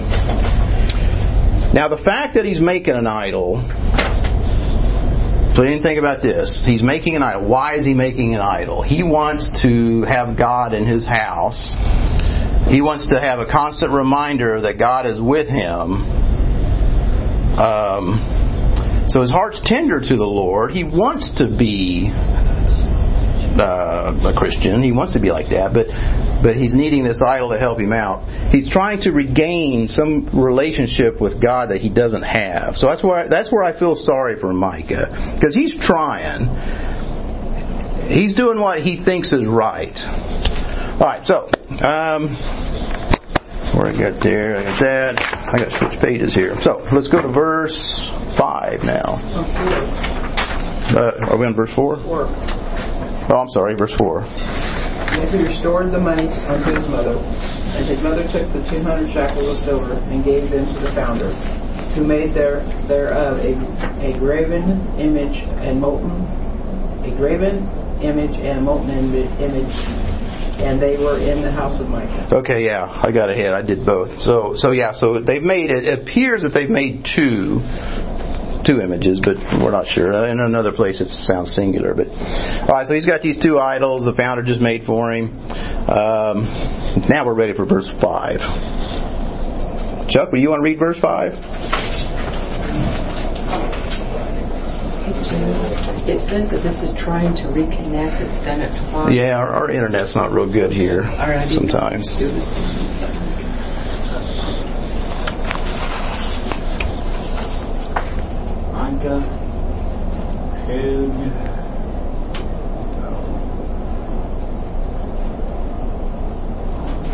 [1.74, 3.56] now, the fact that he's making an idol.
[5.54, 6.64] So you didn't think about this.
[6.64, 7.42] He's making an idol.
[7.42, 8.80] Why is he making an idol?
[8.80, 11.74] He wants to have God in his house.
[12.68, 15.92] He wants to have a constant reminder that God is with him.
[17.58, 18.16] Um,
[19.08, 20.72] so his heart's tender to the Lord.
[20.72, 22.10] He wants to be
[23.58, 24.82] uh, a Christian.
[24.82, 25.88] He wants to be like that, but
[26.44, 28.28] but he's needing this idol to help him out.
[28.50, 32.76] He's trying to regain some relationship with God that he doesn't have.
[32.76, 36.50] So that's where that's where I feel sorry for Micah because he's trying.
[38.08, 40.04] He's doing what he thinks is right.
[40.04, 41.48] All right, so
[41.80, 42.34] um,
[43.72, 45.34] where I got there, I got that.
[45.48, 46.60] I got to switch pages here.
[46.60, 49.18] So let's go to verse five now.
[50.94, 51.96] Uh, are we on verse four?
[51.96, 52.26] Four.
[53.26, 54.26] Oh, I'm sorry, verse 4.
[55.16, 59.12] And he restored the money unto his mother, and his mother took the two hundred
[59.12, 61.30] shekels of silver and gave them to the founder,
[61.94, 66.10] who made there thereof a, a graven image and molten
[67.04, 67.68] a graven
[68.02, 69.84] image and molten image
[70.58, 72.36] and they were in the house of Micah.
[72.36, 73.52] Okay, yeah, I got ahead.
[73.52, 74.20] I did both.
[74.20, 77.60] So, so yeah, so they've made it appears that they've made two
[78.64, 80.10] two images, but we're not sure.
[80.26, 81.94] In another place, it sounds singular.
[81.94, 84.04] But all right, so he's got these two idols.
[84.04, 85.38] The founder just made for him.
[85.88, 86.44] Um,
[87.08, 88.40] now we're ready for verse five.
[90.08, 91.38] Chuck, do you want to read verse five?
[96.06, 98.20] It says that this is trying to reconnect.
[98.20, 99.14] It's done it twice.
[99.14, 101.48] Yeah, our, our internet's not real good here All right.
[101.48, 102.10] sometimes.
[109.04, 109.22] It was-
[110.66, 111.32] Micah, Jude,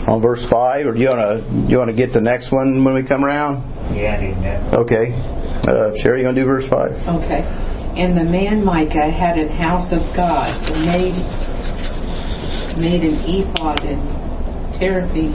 [0.07, 2.83] On verse five, or do you want to you want to get the next one
[2.85, 3.63] when we come around?
[3.95, 4.75] yeah, I need that.
[4.75, 5.15] Okay.
[5.67, 6.97] Uh, Sherry, you want to do verse five?
[7.07, 7.43] Okay.
[7.97, 11.15] And the man Micah had an house of gods and made
[12.81, 15.35] made an ephod and teraphim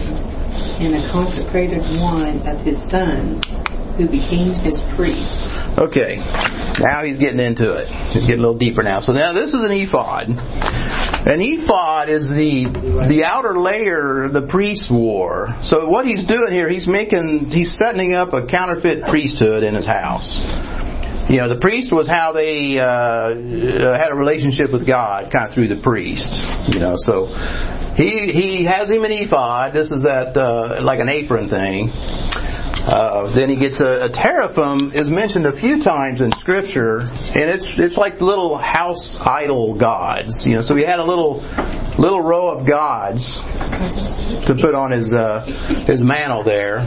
[0.79, 3.43] and a consecrated one of his sons,
[3.95, 5.77] who became his priest.
[5.77, 6.17] Okay.
[6.79, 7.87] Now he's getting into it.
[7.87, 8.99] He's getting a little deeper now.
[8.99, 10.29] So now this is an ephod.
[10.29, 12.65] An ephod is the
[13.07, 15.55] the outer layer the priest wore.
[15.63, 19.85] So what he's doing here, he's making he's setting up a counterfeit priesthood in his
[19.85, 20.39] house.
[21.27, 25.47] You know, the priest was how they uh, uh, had a relationship with God, kind
[25.47, 26.45] of through the priest.
[26.71, 27.25] You know, so
[27.95, 29.73] he he has him an ephod.
[29.73, 31.91] This is that uh, like an apron thing.
[32.87, 37.49] Uh, then he gets a, a teraphim is mentioned a few times in scripture, and
[37.49, 40.45] it's it's like little house idol gods.
[40.45, 41.43] You know, so he had a little
[41.97, 45.41] little row of gods to put on his uh,
[45.87, 46.85] his mantle there.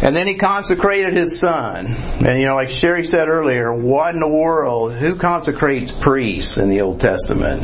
[0.00, 1.86] And then he consecrated his son.
[1.86, 4.92] And you know, like Sherry said earlier, what in the world?
[4.94, 7.62] Who consecrates priests in the Old Testament?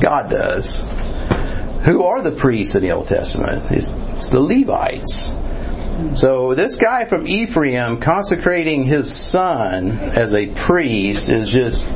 [0.00, 0.82] God does.
[1.84, 3.70] Who are the priests in the Old Testament?
[3.70, 5.32] It's, it's the Levites.
[6.14, 11.88] So this guy from Ephraim consecrating his son as a priest is just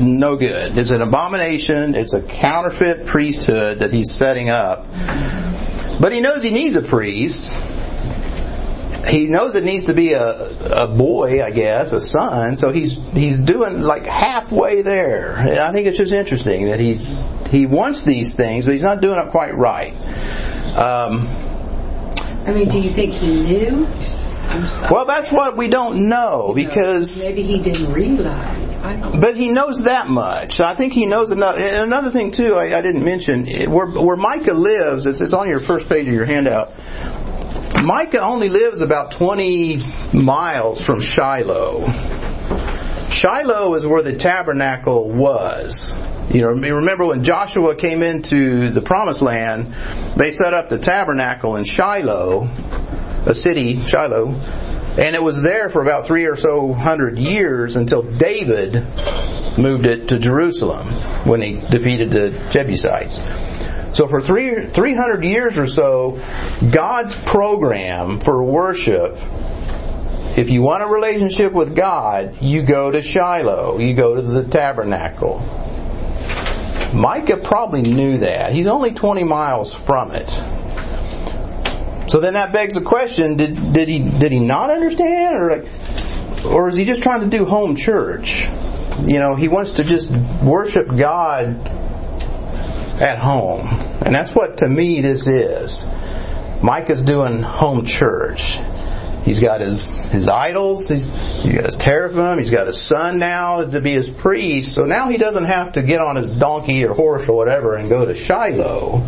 [0.00, 0.76] no good.
[0.78, 1.94] It's an abomination.
[1.94, 4.86] It's a counterfeit priesthood that he's setting up.
[6.00, 7.52] But he knows he needs a priest.
[9.06, 12.56] He knows it needs to be a, a boy, I guess, a son.
[12.56, 15.34] So he's he's doing like halfway there.
[15.36, 19.00] And I think it's just interesting that he's he wants these things, but he's not
[19.00, 19.94] doing it quite right.
[20.76, 21.28] Um,
[22.46, 23.88] I mean, do you think he knew?
[24.90, 28.76] Well, that's what we don't know because maybe he didn't realize.
[29.18, 30.60] But he knows that much.
[30.60, 31.56] I think he knows enough.
[31.56, 35.06] And another thing too, I, I didn't mention where where Micah lives.
[35.06, 36.72] It's, it's on your first page of your handout.
[37.82, 41.90] Micah only lives about 20 miles from Shiloh.
[43.10, 45.92] Shiloh is where the tabernacle was.
[46.30, 49.74] You know, remember when Joshua came into the promised land,
[50.16, 52.48] they set up the tabernacle in Shiloh,
[53.26, 54.28] a city, Shiloh,
[54.98, 58.74] and it was there for about three or so hundred years until David
[59.58, 60.88] moved it to Jerusalem
[61.26, 63.18] when he defeated the Jebusites.
[63.92, 66.20] So for three, 300 years or so,
[66.70, 69.18] God's program for worship
[70.34, 73.78] if you want a relationship with God, you go to Shiloh.
[73.78, 75.40] You go to the tabernacle.
[76.94, 78.52] Micah probably knew that.
[78.52, 80.30] He's only 20 miles from it.
[82.08, 86.44] So then that begs the question, did, did he, did he not understand or like,
[86.44, 88.42] or is he just trying to do home church?
[89.06, 91.91] You know, he wants to just worship God
[93.02, 93.66] at home.
[94.04, 95.86] And that's what to me this is.
[96.62, 98.56] Mike is doing home church.
[99.24, 100.88] He's got his his idols.
[100.88, 101.04] He's,
[101.42, 102.38] he's got his teraphim.
[102.38, 104.72] He's got his son now to be his priest.
[104.72, 107.88] So now he doesn't have to get on his donkey or horse or whatever and
[107.88, 108.98] go to Shiloh.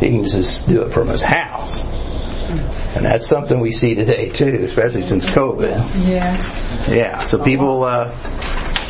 [0.00, 1.84] He can just do it from his house.
[2.94, 6.08] And that's something we see today too, especially since COVID.
[6.08, 6.92] Yeah.
[6.92, 7.24] Yeah.
[7.24, 8.10] So people uh,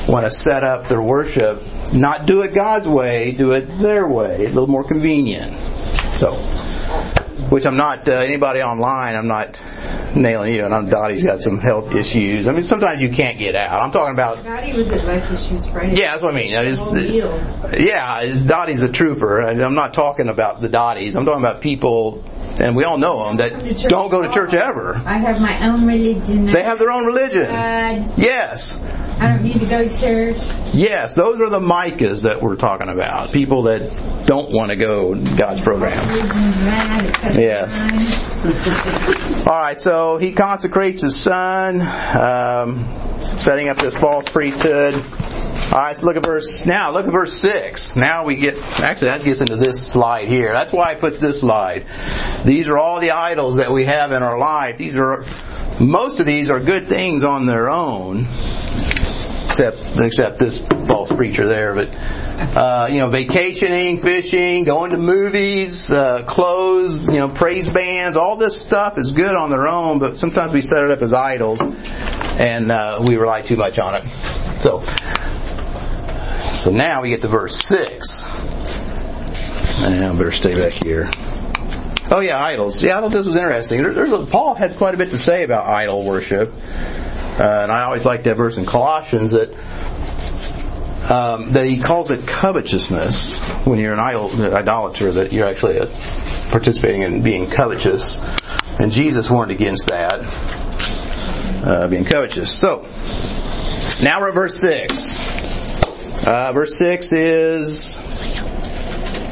[0.09, 1.63] want to set up their worship,
[1.93, 5.57] not do it God's way, do it their way, a little more convenient.
[6.19, 6.35] So,
[7.49, 9.17] which I'm not uh, anybody online.
[9.17, 9.63] I'm not
[10.15, 12.47] nailing you, and I'm Dottie's got some health issues.
[12.49, 13.83] I mean, sometimes you can't get out.
[13.83, 14.43] I'm talking about.
[14.45, 16.01] Dottie was at life issues Friday.
[16.01, 16.55] Yeah, that's what I mean.
[16.55, 17.79] I The just- whole deal.
[17.79, 19.41] yeah, Dottie's a trooper.
[19.41, 21.17] and I'm not talking about the Dotties.
[21.17, 22.23] I'm talking about people,
[22.61, 25.01] and we all know them that don't go to church ever.
[25.05, 26.47] I have my own religion.
[26.47, 27.47] They have their own religion.
[27.47, 28.79] God, Yes.
[29.23, 30.39] I don't need to go to church.
[30.73, 33.31] Yes, those are the Micahs that we're talking about.
[33.31, 35.97] People that don't want to go God's program.
[36.09, 37.07] Religion's mad.
[37.07, 37.77] It cuts Yes.
[39.47, 42.85] All right, so he consecrates his son, um,
[43.39, 44.97] setting up this false priesthood.
[44.97, 46.93] All right, let's look at verse now.
[46.93, 47.95] Look at verse six.
[47.95, 50.53] Now we get actually that gets into this slide here.
[50.53, 51.87] That's why I put this slide.
[52.45, 54.79] These are all the idols that we have in our life.
[54.79, 55.25] These are
[55.79, 58.27] most of these are good things on their own,
[59.53, 61.75] except except this false preacher there.
[61.75, 61.97] But
[62.57, 68.37] uh, you know, vacationing, fishing, going to movies, uh, clothes, you know, praise bands, all
[68.37, 69.99] this stuff is good on their own.
[69.99, 73.97] But sometimes we set it up as idols, and uh, we rely too much on
[73.97, 74.05] it.
[74.61, 74.83] So
[76.39, 78.25] so now we get to verse 6.
[79.85, 81.11] And I better stay back here.
[82.15, 82.83] Oh yeah, idols.
[82.83, 83.83] Yeah, I thought this was interesting.
[83.83, 86.53] There, there's a, Paul has quite a bit to say about idol worship.
[86.53, 89.49] Uh, and I always like that verse in Colossians that
[91.11, 95.87] um, that he calls it covetousness when you're an idol, idolater that you're actually uh,
[96.51, 98.21] participating in being covetous.
[98.79, 100.21] And Jesus warned against that,
[101.65, 102.53] uh, being covetous.
[102.53, 102.87] So,
[104.03, 106.23] now we're at verse 6.
[106.25, 107.99] Uh, verse 6 is,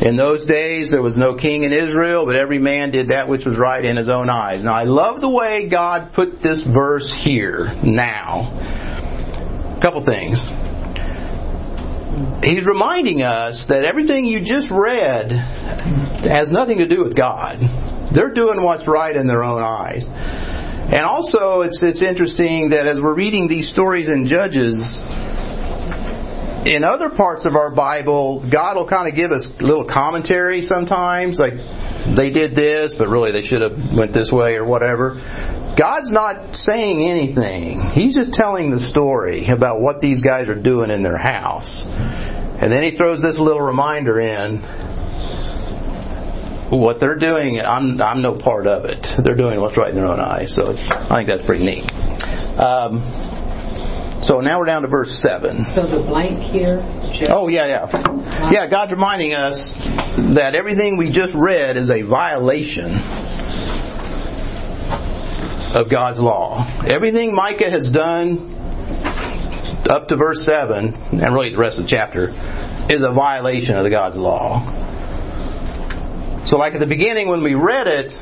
[0.00, 3.44] in those days there was no king in Israel, but every man did that which
[3.44, 4.62] was right in his own eyes.
[4.62, 8.50] Now I love the way God put this verse here, now.
[9.76, 10.46] A couple things.
[12.42, 17.58] He's reminding us that everything you just read has nothing to do with God.
[18.12, 20.08] They're doing what's right in their own eyes.
[20.08, 25.00] And also, it's, it's interesting that as we're reading these stories in Judges,
[26.66, 31.40] in other parts of our Bible, God will kind of give us little commentary sometimes,
[31.40, 31.54] like
[32.04, 35.20] they did this, but really they should have went this way or whatever.
[35.76, 37.80] God's not saying anything.
[37.80, 41.86] He's just telling the story about what these guys are doing in their house.
[41.86, 44.58] And then he throws this little reminder in.
[46.68, 49.14] What they're doing, I'm, I'm no part of it.
[49.18, 50.54] They're doing what's right in their own eyes.
[50.54, 51.92] So I think that's pretty neat.
[52.58, 53.02] Um,
[54.22, 55.64] so now we're down to verse 7.
[55.64, 56.82] So the blank here.
[57.30, 58.50] Oh, yeah, yeah.
[58.50, 59.74] Yeah, God's reminding us
[60.34, 62.92] that everything we just read is a violation
[65.74, 66.66] of God's law.
[66.84, 68.56] Everything Micah has done
[69.88, 72.34] up to verse 7, and really the rest of the chapter,
[72.92, 74.60] is a violation of the God's law.
[76.44, 78.20] So like at the beginning when we read it,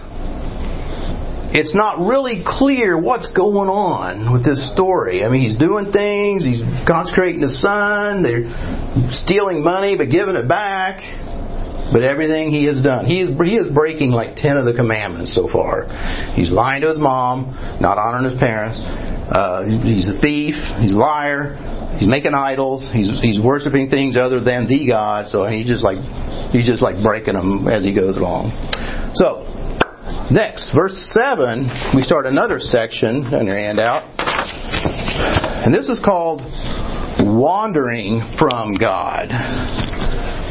[1.53, 5.25] it's not really clear what's going on with this story.
[5.25, 8.51] I mean, he's doing things, he's consecrating the son, they're
[9.09, 11.05] stealing money but giving it back.
[11.91, 15.33] But everything he has done, he is, he is breaking like 10 of the commandments
[15.33, 15.89] so far.
[16.35, 18.81] He's lying to his mom, not honoring his parents.
[18.81, 21.57] Uh, he's a thief, he's a liar,
[21.99, 25.99] he's making idols, he's, he's worshiping things other than the God, so he's just like,
[26.51, 28.53] he's just like breaking them as he goes along.
[29.15, 29.47] So,
[30.31, 34.05] Next, verse 7, we start another section on your handout.
[35.65, 36.43] And this is called
[37.19, 39.31] Wandering from God.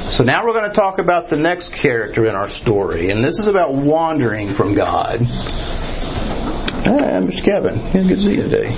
[0.08, 3.39] So now we're going to talk about the next character in our story, and this
[3.39, 5.20] is about wandering from God.
[6.88, 7.43] Hey, Mr.
[7.43, 8.69] Kevin, yeah, good to see you today.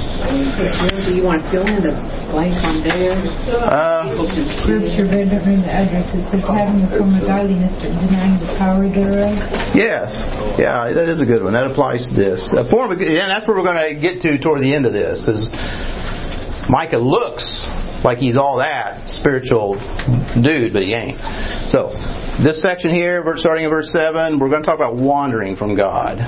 [1.05, 1.91] Do you want to fill in the
[2.31, 3.13] blank on there?
[3.63, 6.15] Uh, Scripture read in the address.
[6.15, 9.75] It says having a form of godliness but denying the power thereof.
[9.75, 10.23] Yes,
[10.57, 11.53] yeah, that is a good one.
[11.53, 12.51] That applies to this.
[12.51, 14.93] A form of, and that's where we're going to get to toward the end of
[14.93, 15.27] this.
[15.27, 15.51] Is
[16.69, 17.65] Micah looks
[18.03, 19.77] like he's all that spiritual
[20.39, 21.17] dude, but he ain't.
[21.17, 21.89] So,
[22.39, 26.19] this section here, starting in verse 7, we're going to talk about wandering from God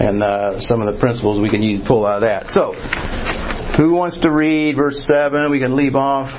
[0.00, 2.50] and uh, some of the principles we can use, pull out of that.
[2.50, 2.74] So,
[3.76, 5.50] who wants to read verse 7?
[5.50, 6.32] We can leave off.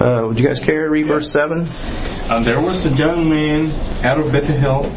[0.00, 1.68] Uh, would you guys care to read verse 7?
[2.30, 3.72] And there was a young man
[4.04, 4.90] out of Bethel,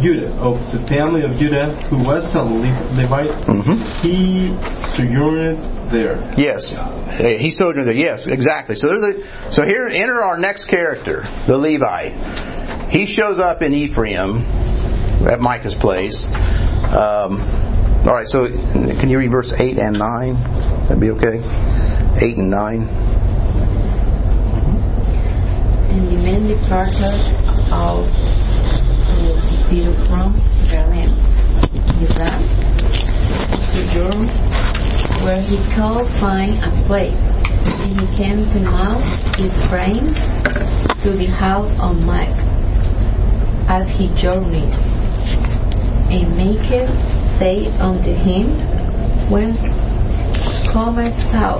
[0.00, 3.30] Judah, of the family of Judah, who was a Levite.
[3.30, 3.80] Mm-hmm.
[4.02, 4.54] He
[4.86, 6.34] sojourned there.
[6.36, 6.66] Yes,
[7.18, 7.94] he sojourned there.
[7.94, 8.74] Yes, exactly.
[8.76, 12.92] So there's a so here enter our next character, the Levite.
[12.92, 14.42] He shows up in Ephraim
[15.26, 16.28] at Micah's place.
[16.28, 17.40] Um,
[18.06, 20.34] all right, so can you read verse eight and nine?
[20.34, 21.40] That'd be okay.
[22.20, 22.88] Eight and nine.
[25.90, 27.14] And the men departed
[27.72, 28.25] out
[29.68, 30.32] seal from
[30.64, 31.10] Jerusalem,
[31.98, 32.38] Judah,
[33.72, 34.28] to Jordan,
[35.24, 37.20] where he called find a place.
[37.82, 39.04] And he came to Mount
[39.40, 40.06] Ephraim,
[41.02, 42.38] to the house of Mike,
[43.68, 44.66] as he journeyed.
[46.14, 46.94] And Micah
[47.36, 48.50] said unto him,
[49.30, 49.68] Whence
[50.70, 51.58] comest thou?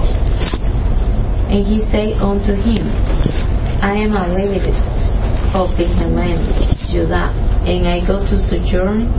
[1.49, 2.87] And he said unto him,
[3.83, 6.39] I am a Levite of Bethlehem,
[6.87, 9.11] Judah, and I go to sojourn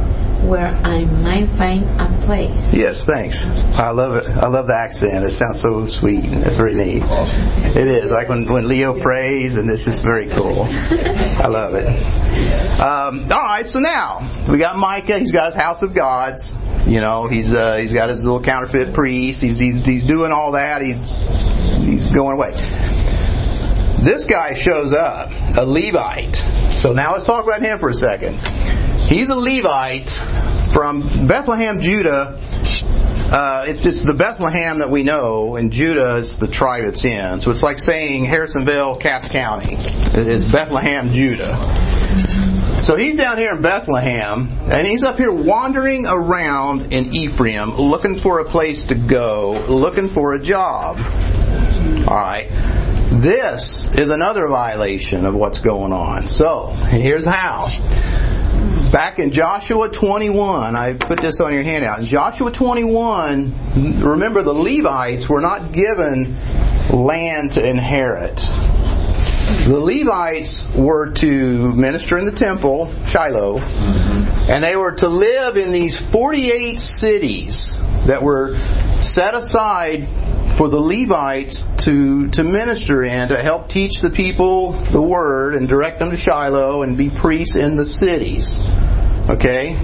[0.48, 2.74] where I might find a place.
[2.74, 3.44] Yes, thanks.
[3.46, 4.30] I love it.
[4.30, 5.26] I love the accent.
[5.26, 6.24] It sounds so sweet.
[6.26, 7.04] It's very neat.
[7.04, 10.64] It is like when when Leo prays, and this is very cool.
[10.70, 11.88] I love it.
[12.80, 15.20] Um, all right, so now we got Micah.
[15.20, 16.56] He's got his house of gods.
[16.86, 19.42] You know, he's uh, he's got his little counterfeit priest.
[19.42, 20.82] He's he's he's doing all that.
[20.82, 21.10] He's
[21.84, 22.54] he's going away.
[24.04, 26.36] This guy shows up, a Levite.
[26.70, 28.36] So now let's talk about him for a second.
[29.08, 30.10] He's a Levite
[30.72, 32.40] from Bethlehem, Judah.
[33.30, 37.42] Uh, it's, it's the Bethlehem that we know, and Judah is the tribe it's in.
[37.42, 39.76] So it's like saying Harrisonville, Cass County.
[39.78, 41.56] It's Bethlehem, Judah.
[42.84, 48.20] So he's down here in Bethlehem, and he's up here wandering around in Ephraim, looking
[48.20, 51.00] for a place to go, looking for a job.
[52.08, 52.50] Alright.
[53.18, 56.28] This is another violation of what's going on.
[56.28, 57.68] So, here's how.
[58.92, 62.04] Back in Joshua 21, I put this on your handout.
[62.04, 66.38] Joshua 21, remember the Levites were not given
[66.92, 68.46] land to inherit.
[69.48, 75.72] The Levites were to minister in the temple, Shiloh, and they were to live in
[75.72, 77.78] these 48 cities
[78.08, 78.58] that were
[79.02, 80.08] set aside
[80.56, 85.70] for the Levites to, to minister in, to help teach the people the word and
[85.70, 88.60] direct them to Shiloh and be priests in the cities.
[89.30, 89.78] Okay?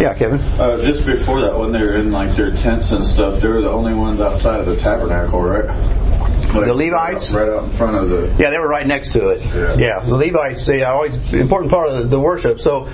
[0.00, 0.40] Yeah, Kevin?
[0.40, 3.60] Uh, just before that, when they were in like their tents and stuff, they were
[3.60, 6.01] the only ones outside of the tabernacle, right?
[6.46, 7.32] Like, The Levites?
[7.32, 8.42] right out in front of the.
[8.42, 9.42] Yeah, they were right next to it.
[9.78, 10.00] Yeah.
[10.00, 12.60] the Levites, they always important part of the, worship.
[12.60, 12.88] So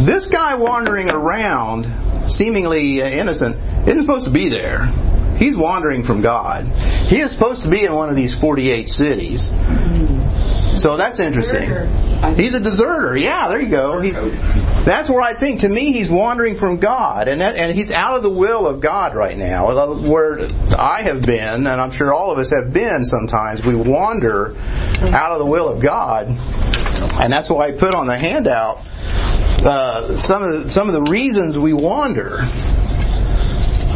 [0.00, 3.56] this guy wandering around, seemingly innocent,
[3.88, 4.86] isn't supposed to be there.
[5.36, 6.66] He's wandering from God.
[7.08, 9.50] He is supposed to be in one of these 48 cities.
[10.76, 11.70] So that's interesting.
[12.36, 13.16] He's a deserter.
[13.16, 14.00] Yeah, there you go.
[14.00, 17.90] He, that's where I think, to me, he's wandering from God, and that, and he's
[17.90, 19.66] out of the will of God right now.
[19.98, 23.04] Where I have been, and I'm sure all of us have been.
[23.04, 28.06] Sometimes we wander out of the will of God, and that's why I put on
[28.06, 28.84] the handout
[29.64, 32.40] uh, some of the, some of the reasons we wander.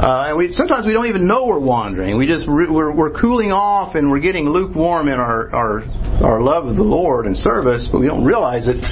[0.01, 2.17] Uh, and we sometimes we don't even know we're wandering.
[2.19, 5.85] We just we're, we're cooling off and we're getting lukewarm in our, our
[6.23, 8.85] our love of the Lord and service, but we don't realize it.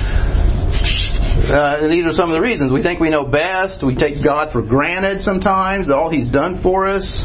[1.49, 2.73] Uh, these are some of the reasons.
[2.73, 3.83] We think we know best.
[3.85, 5.91] We take God for granted sometimes.
[5.91, 7.25] All He's done for us,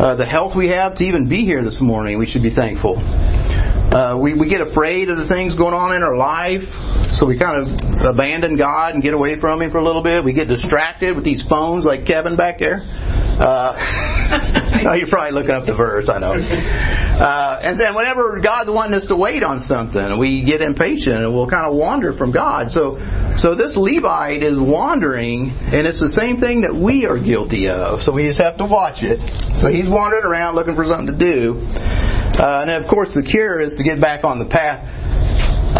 [0.00, 2.18] uh, the health we have to even be here this morning.
[2.18, 2.98] We should be thankful.
[2.98, 6.74] Uh, we, we get afraid of the things going on in our life,
[7.12, 10.24] so we kind of abandon God and get away from Him for a little bit.
[10.24, 12.82] We get distracted with these phones like Kevin back there.
[12.84, 16.32] Uh, oh, you're probably looking up the verse, I know.
[16.32, 21.34] Uh, and then whenever God's wanting us to wait on something, we get impatient and
[21.34, 22.70] we'll kind of wander from God.
[22.70, 22.98] So,
[23.36, 28.02] so this Levite is wandering, and it's the same thing that we are guilty of.
[28.02, 29.20] So we just have to watch it.
[29.54, 31.66] So he's wandering around looking for something to do.
[32.38, 34.88] Uh, and of course the cure is to get back on the path.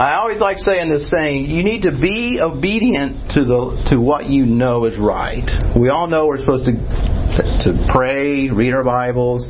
[0.01, 4.24] I always like saying this saying, you need to be obedient to the, to what
[4.24, 5.76] you know is right.
[5.76, 9.46] We all know we're supposed to, to pray, read our Bibles.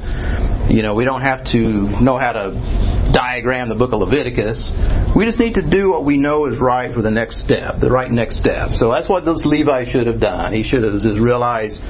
[0.68, 1.60] You know, we don't have to
[2.02, 4.76] know how to diagram the book of Leviticus.
[5.14, 7.88] We just need to do what we know is right for the next step, the
[7.88, 8.74] right next step.
[8.74, 10.52] So that's what this Levi should have done.
[10.52, 11.80] He should have just realized,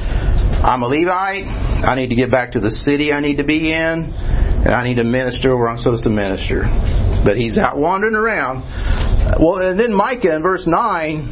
[0.63, 1.47] I'm a Levite,
[1.83, 4.85] I need to get back to the city I need to be in, and I
[4.85, 6.69] need to minister where I'm supposed to minister.
[7.25, 8.63] But he's out wandering around.
[9.39, 11.29] Well, and then Micah in verse 9,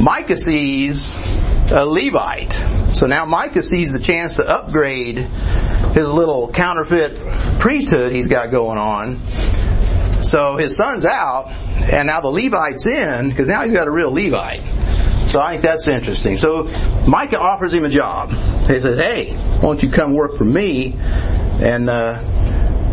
[0.00, 1.14] Micah sees
[1.70, 2.52] a Levite.
[2.94, 8.78] So now Micah sees the chance to upgrade his little counterfeit priesthood he's got going
[8.78, 9.18] on.
[10.22, 11.48] So his son's out,
[11.92, 14.62] and now the Levite's in, because now he's got a real Levite.
[15.26, 16.36] So I think that's interesting.
[16.36, 16.64] So
[17.06, 18.30] Micah offers him a job.
[18.30, 22.20] He says, hey, why don't you come work for me, and uh,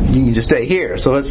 [0.02, 0.98] you can just stay here.
[0.98, 1.30] So let's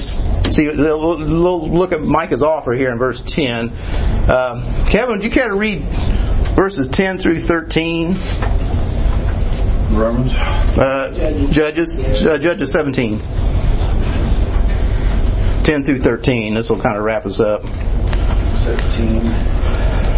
[0.55, 0.67] see.
[0.67, 3.71] We'll look at Micah's offer here in verse 10.
[3.71, 5.83] Uh, Kevin, would you care to read
[6.55, 8.17] verses 10 through 13?
[9.91, 10.33] Romans?
[10.33, 11.99] Uh, judges.
[12.01, 13.21] Uh, judges 17.
[15.67, 16.55] 10 through 13.
[16.55, 17.63] This will kind of wrap us up.
[17.63, 19.21] 13.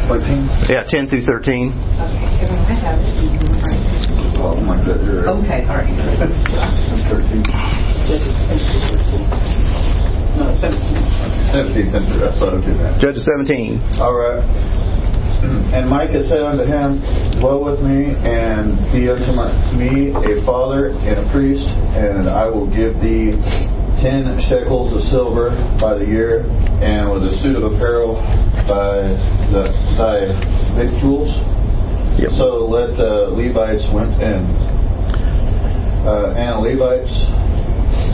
[0.09, 0.49] 14?
[0.69, 1.73] Yeah, 10 through 13.
[1.73, 1.85] Okay,
[4.39, 5.01] 12, like that.
[5.29, 5.89] Okay, all right.
[7.09, 7.43] 13.
[10.39, 11.11] No, 17.
[11.51, 12.41] 17, 10, that's
[13.01, 13.81] Judges 17.
[14.01, 14.45] All right.
[15.39, 16.99] And Micah said unto him,
[17.39, 22.49] Dwell with me, and be unto my, me a father and a priest, and I
[22.49, 23.41] will give thee
[23.99, 26.41] ten shekels of silver by the year,
[26.81, 28.15] and with a suit of apparel
[28.67, 28.99] by
[29.53, 30.25] the, thy
[30.75, 31.37] victuals
[32.19, 32.33] Yep.
[32.33, 34.45] So let the Levites went in.
[36.05, 37.29] Uh, and Levites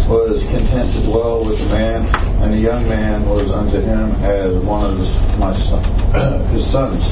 [0.07, 2.05] was content to dwell with the man,
[2.43, 7.09] and the young man was unto him as one of his, my son, his sons.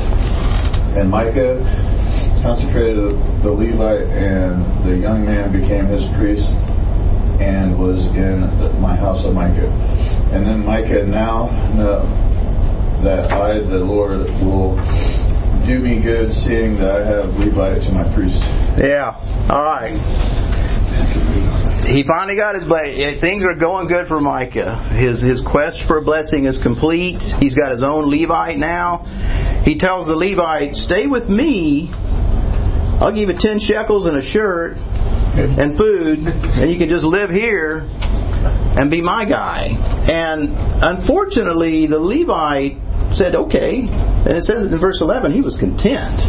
[0.94, 1.60] And Micah
[2.42, 6.48] consecrated the Levite, and the young man became his priest
[7.40, 8.40] and was in
[8.82, 9.70] my house of Micah.
[10.30, 12.04] And then Micah now know
[13.02, 14.76] that I, the Lord, will
[15.64, 18.42] do me good, seeing that I have Levi to my priest.
[18.78, 19.14] Yeah.
[19.48, 19.98] All right.
[21.86, 23.00] He finally got his blessing.
[23.02, 24.76] Eh, things are going good for Micah.
[24.76, 27.34] His his quest for a blessing is complete.
[27.40, 29.04] He's got his own Levite now.
[29.64, 31.90] He tells the Levite, "Stay with me.
[33.00, 34.76] I'll give you ten shekels and a shirt
[35.34, 37.88] and food, and you can just live here
[38.76, 39.76] and be my guy."
[40.10, 42.78] And unfortunately, the Levite
[43.10, 43.88] said, "Okay."
[44.24, 46.22] And it says in verse 11, he was content.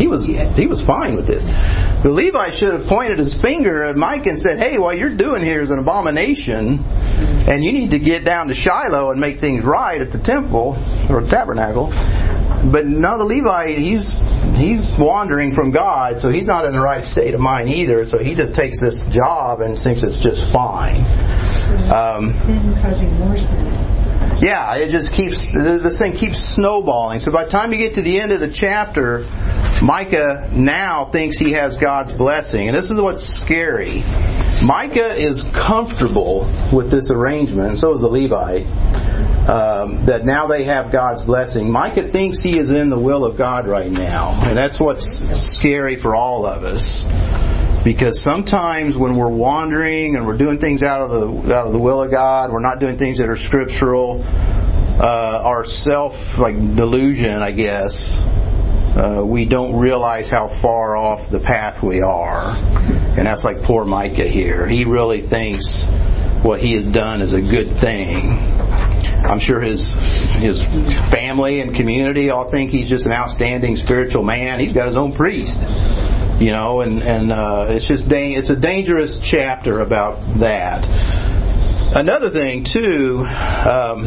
[0.00, 1.44] He was he was fine with this.
[1.44, 5.42] The Levite should have pointed his finger at Mike and said, "Hey, what you're doing
[5.42, 6.82] here is an abomination,
[7.46, 10.78] and you need to get down to Shiloh and make things right at the temple
[11.10, 11.92] or tabernacle."
[12.64, 14.22] But no, the Levite, he's
[14.56, 18.04] he's wandering from God, so he's not in the right state of mind either.
[18.06, 21.02] So he just takes this job and thinks it's just fine.
[21.90, 23.95] Um, Sin causing more sin.
[24.40, 27.20] Yeah, it just keeps this thing keeps snowballing.
[27.20, 29.26] So by the time you get to the end of the chapter,
[29.82, 34.02] Micah now thinks he has God's blessing, and this is what's scary.
[34.64, 38.66] Micah is comfortable with this arrangement, and so is the Levite.
[39.48, 41.70] Um, that now they have God's blessing.
[41.70, 45.06] Micah thinks he is in the will of God right now, and that's what's
[45.38, 47.06] scary for all of us
[47.86, 51.78] because sometimes when we're wandering and we're doing things out of the out of the
[51.78, 54.24] will of God, we're not doing things that are scriptural.
[54.24, 61.38] Uh, our self like delusion, I guess, uh, we don't realize how far off the
[61.38, 64.66] path we are, and that's like poor Micah here.
[64.66, 65.86] He really thinks
[66.42, 68.18] what he has done is a good thing.
[68.20, 74.58] I'm sure his his family and community all think he's just an outstanding spiritual man.
[74.58, 75.60] He's got his own priest
[76.38, 80.86] you know, and and uh, it's just da- it's a dangerous chapter about that.
[81.94, 84.06] Another thing too, um,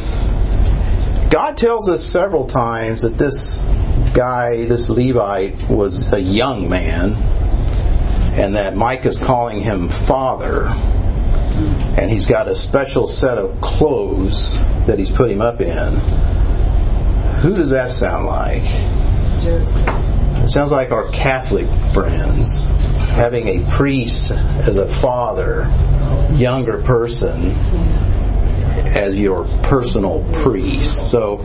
[1.30, 3.62] God tells us several times that this
[4.14, 7.16] guy, this Levite, was a young man,
[8.38, 14.56] and that Mike is calling him father, and he's got a special set of clothes
[14.86, 15.94] that he's put him up in.
[17.42, 18.99] Who does that sound like?
[20.44, 25.72] It sounds like our Catholic friends having a priest as a father,
[26.34, 27.52] younger person
[28.86, 31.10] as your personal priest.
[31.12, 31.38] So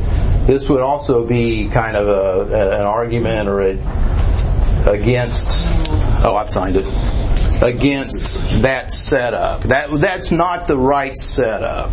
[0.47, 5.59] this would also be kind of a- an argument or a, against.
[6.25, 6.87] Oh, I've signed it.
[7.63, 9.63] Against that setup.
[9.65, 11.91] That that's not the right setup.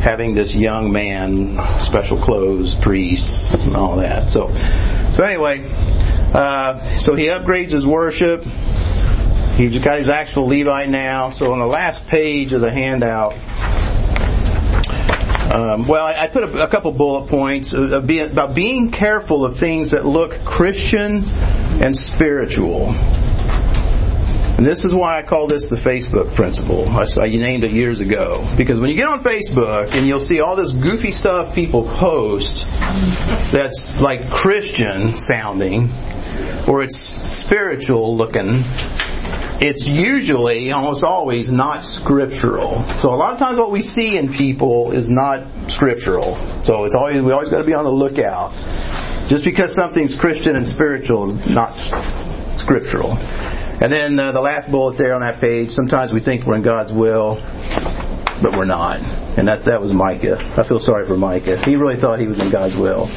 [0.00, 4.30] Having this young man, special clothes, priests, and all that.
[4.30, 4.52] So,
[5.12, 5.68] so anyway,
[6.32, 8.44] uh, so he upgrades his worship.
[9.56, 11.30] He's got his actual Levite now.
[11.30, 13.34] So on the last page of the handout,
[15.56, 19.58] um, well, I, I put a, a couple bullet points being, about being careful of
[19.58, 22.94] things that look Christian and spiritual.
[24.56, 26.88] And this is why I call this the Facebook principle.
[26.88, 28.48] I, named it years ago.
[28.56, 32.66] Because when you get on Facebook and you'll see all this goofy stuff people post
[33.52, 35.90] that's like Christian sounding,
[36.66, 38.64] or it's spiritual looking,
[39.60, 42.82] it's usually, almost always, not scriptural.
[42.94, 46.38] So a lot of times what we see in people is not scriptural.
[46.64, 48.52] So it's always, we always got to be on the lookout.
[49.28, 51.74] Just because something's Christian and spiritual is not
[52.56, 53.18] scriptural.
[53.80, 56.62] And then uh, the last bullet there on that page, sometimes we think we're in
[56.62, 57.34] God's will,
[58.42, 59.02] but we're not.
[59.36, 60.38] And that, that was Micah.
[60.56, 61.58] I feel sorry for Micah.
[61.62, 63.10] He really thought he was in God's will.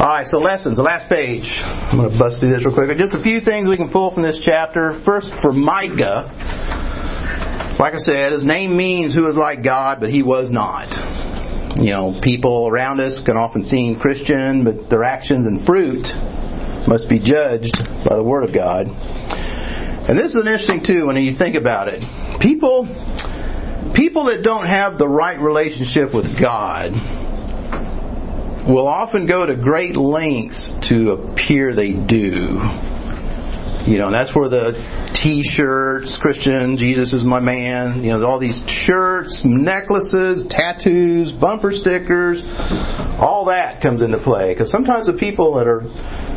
[0.00, 1.62] Alright, so lessons, the last page.
[1.62, 2.96] I'm going to bust through this real quick.
[2.96, 4.94] Just a few things we can pull from this chapter.
[4.94, 6.32] First, for Micah,
[7.78, 10.98] like I said, his name means who is like God, but he was not.
[11.80, 16.14] You know, people around us can often seem Christian, but their actions and fruit
[16.86, 18.88] must be judged by the Word of God.
[20.10, 22.04] And this is an interesting too when you think about it.
[22.40, 22.88] People,
[23.94, 26.96] people that don't have the right relationship with God
[28.68, 32.60] will often go to great lengths to appear they do.
[33.86, 34.84] You know, and that's where the
[35.20, 42.42] t-shirts, Christian, Jesus is my man, you know, all these shirts, necklaces, tattoos, bumper stickers,
[43.18, 44.48] all that comes into play.
[44.48, 45.82] Because sometimes the people that are,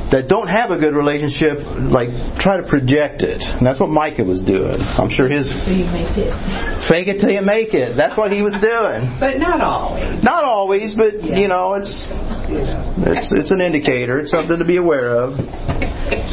[0.10, 3.48] that don't have a good relationship, like, try to project it.
[3.48, 4.82] And that's what Micah was doing.
[4.82, 6.36] I'm sure his, So you make it.
[6.82, 7.96] fake it till you make it.
[7.96, 9.10] That's what he was doing.
[9.18, 10.26] But not always.
[10.26, 14.20] Not always, but, you know, it's, it's, it's an indicator.
[14.20, 15.38] It's something to be aware of.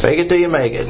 [0.00, 0.88] Fake it till you make it.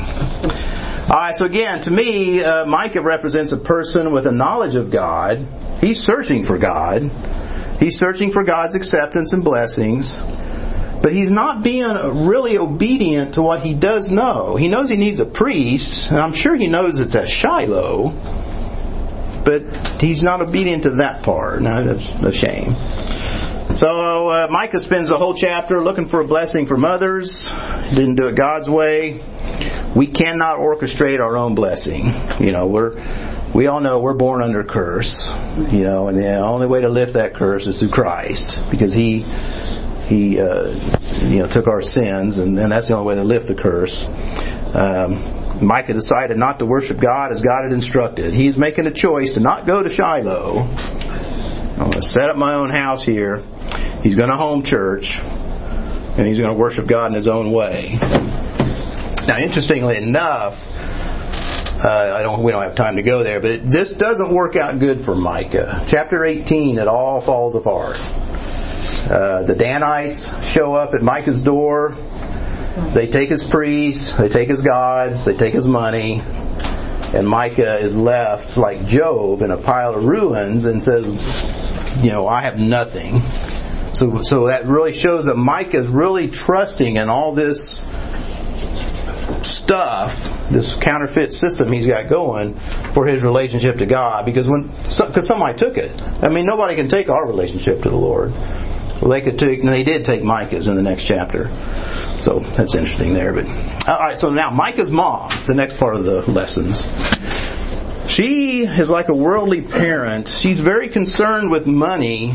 [1.10, 4.92] All right, so again, to me, uh, Micah represents a person with a knowledge of
[4.92, 5.44] God.
[5.80, 7.10] He's searching for God.
[7.80, 10.16] He's searching for God's acceptance and blessings.
[11.02, 11.90] But he's not being
[12.28, 14.54] really obedient to what he does know.
[14.54, 18.10] He knows he needs a priest, and I'm sure he knows it's at Shiloh,
[19.44, 21.60] but he's not obedient to that part.
[21.60, 22.76] Now, that's a shame.
[23.74, 27.44] So uh, Micah spends the whole chapter looking for a blessing from others.
[27.90, 29.20] Didn't do it God's way.
[29.94, 32.12] We cannot orchestrate our own blessing.
[32.40, 33.00] You know, we're
[33.54, 35.30] we all know we're born under curse.
[35.56, 39.24] You know, and the only way to lift that curse is through Christ, because He
[40.08, 40.68] He uh,
[41.22, 44.04] you know took our sins, and, and that's the only way to lift the curse.
[44.74, 48.34] Um, Micah decided not to worship God as God had instructed.
[48.34, 50.68] He's making a choice to not go to Shiloh.
[51.80, 53.42] I'm going to set up my own house here.
[54.02, 57.98] He's going to home church, and he's going to worship God in his own way.
[59.26, 60.62] Now, interestingly enough,
[61.82, 62.42] uh, I don't.
[62.42, 65.82] We don't have time to go there, but this doesn't work out good for Micah.
[65.88, 67.98] Chapter 18, it all falls apart.
[67.98, 71.96] Uh, the Danites show up at Micah's door.
[72.92, 77.96] They take his priests, they take his gods, they take his money, and Micah is
[77.96, 81.06] left like Job in a pile of ruins and says,
[81.98, 83.22] you know, I have nothing.
[83.94, 87.82] So, so that really shows that Micah is really trusting in all this
[89.42, 92.58] stuff, this counterfeit system he's got going
[92.92, 94.26] for his relationship to God.
[94.26, 96.00] Because when, because somebody took it.
[96.22, 98.32] I mean, nobody can take our relationship to the Lord.
[98.32, 101.50] Well, they could take, and they did take Micah's in the next chapter.
[102.16, 103.32] So that's interesting there.
[103.32, 103.46] But
[103.88, 106.86] all right, so now Micah's mom, the next part of the lessons.
[108.10, 110.26] She is like a worldly parent.
[110.26, 112.34] She's very concerned with money,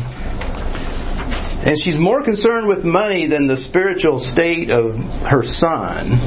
[1.66, 6.18] and she's more concerned with money than the spiritual state of her son.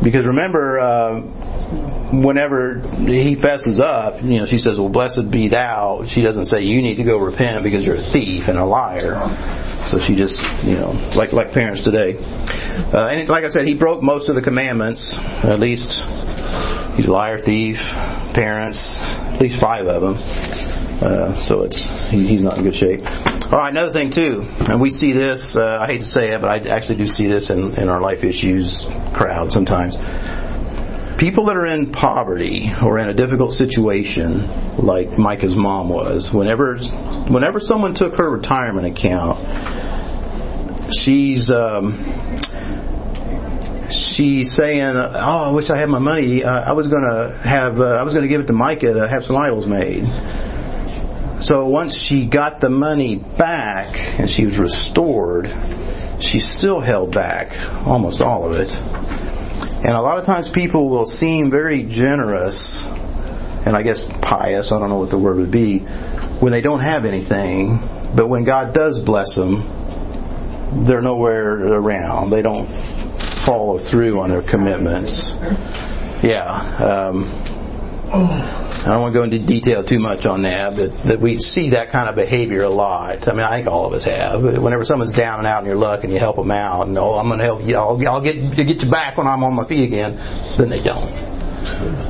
[0.00, 1.22] Because remember, uh,
[2.12, 6.62] whenever he fesses up, you know, she says, "Well, blessed be thou." She doesn't say,
[6.62, 9.20] "You need to go repent because you're a thief and a liar."
[9.86, 12.16] So she just, you know, like like parents today.
[12.18, 15.16] Uh, and like I said, he broke most of the commandments.
[15.44, 16.02] At least
[16.96, 17.92] he's a liar, thief,
[18.34, 20.14] parents, at least five of them.
[21.02, 21.78] Uh, so it's
[22.10, 23.00] he, he's not in good shape.
[23.02, 25.56] All right, another thing too, and we see this.
[25.56, 28.00] Uh, I hate to say it, but I actually do see this in, in our
[28.00, 29.96] life issues crowd sometimes
[31.20, 34.48] people that are in poverty or in a difficult situation,
[34.78, 36.78] like Micah's mom was, whenever
[37.28, 39.38] whenever someone took her retirement account,
[40.98, 41.94] she's um,
[43.90, 46.42] she's saying, "Oh, I wish I had my money.
[46.42, 49.22] Uh, I was gonna have uh, I was gonna give it to Micah to have
[49.22, 50.08] some idols made."
[51.42, 55.52] So once she got the money back and she was restored,
[56.18, 58.70] she still held back almost all of it.
[59.82, 64.78] And a lot of times people will seem very generous, and I guess pious, I
[64.78, 67.78] don't know what the word would be, when they don't have anything,
[68.14, 69.64] but when God does bless them,
[70.84, 72.30] they're nowhere around.
[72.30, 75.34] They don't follow through on their commitments.
[76.22, 76.50] Yeah.
[76.50, 77.30] Um,
[78.12, 81.70] I don't want to go into detail too much on that, but that we see
[81.70, 83.28] that kind of behavior a lot.
[83.28, 84.42] I mean, I think all of us have.
[84.42, 87.18] Whenever someone's down and out in your luck and you help them out, and oh,
[87.18, 89.64] I'm going to help you, I'll, I'll get get you back when I'm on my
[89.64, 90.18] feet again,
[90.56, 91.12] then they don't.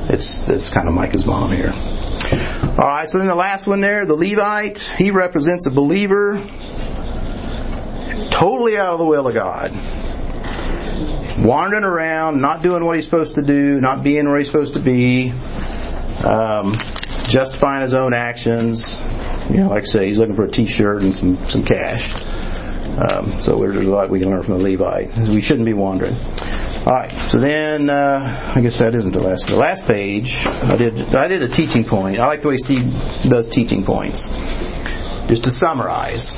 [0.09, 1.73] It's that's kind of Micah's mom here.
[1.73, 6.41] All right, so then the last one there, the Levite, he represents a believer
[8.31, 9.75] totally out of the will of God.
[11.37, 14.79] Wandering around, not doing what he's supposed to do, not being where he's supposed to
[14.79, 15.33] be,
[16.25, 16.73] um,
[17.27, 18.97] justifying his own actions.
[19.49, 22.21] You know, like I say, he's looking for a T-shirt and some some cash.
[22.91, 25.15] Um, so there's a lot we can learn from the Levite.
[25.29, 26.15] We shouldn't be wandering.
[26.85, 27.11] All right.
[27.31, 29.47] So then, uh, I guess that isn't the last.
[29.47, 32.19] The last page, I did I did a teaching point.
[32.19, 32.91] I like the way Steve
[33.23, 34.27] does teaching points.
[35.27, 36.31] Just to summarize,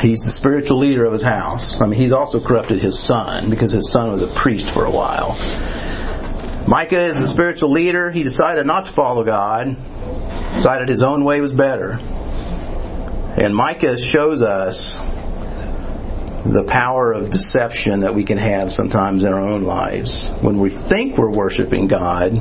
[0.00, 1.80] he's the spiritual leader of his house.
[1.80, 4.90] I mean, he's also corrupted his son because his son was a priest for a
[4.90, 5.36] while.
[6.72, 8.10] Micah is a spiritual leader.
[8.10, 9.76] He decided not to follow God,
[10.54, 11.98] decided his own way was better.
[12.00, 14.98] And Micah shows us
[16.46, 20.26] the power of deception that we can have sometimes in our own lives.
[20.40, 22.32] When we think we're worshiping God,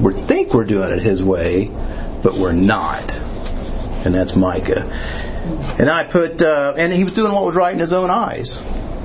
[0.00, 3.12] we think we're doing it His way, but we're not.
[3.12, 4.84] And that's Micah.
[5.80, 8.58] And I put, uh, and he was doing what was right in his own eyes,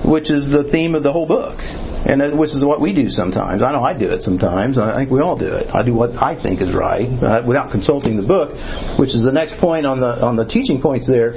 [0.04, 1.60] which is the theme of the whole book.
[2.06, 3.62] And that- which is what we do sometimes.
[3.62, 4.78] I know I do it sometimes.
[4.78, 5.70] I think we all do it.
[5.74, 8.56] I do what I think is right uh, without consulting the book,
[8.98, 11.36] which is the next point on the on the teaching points there.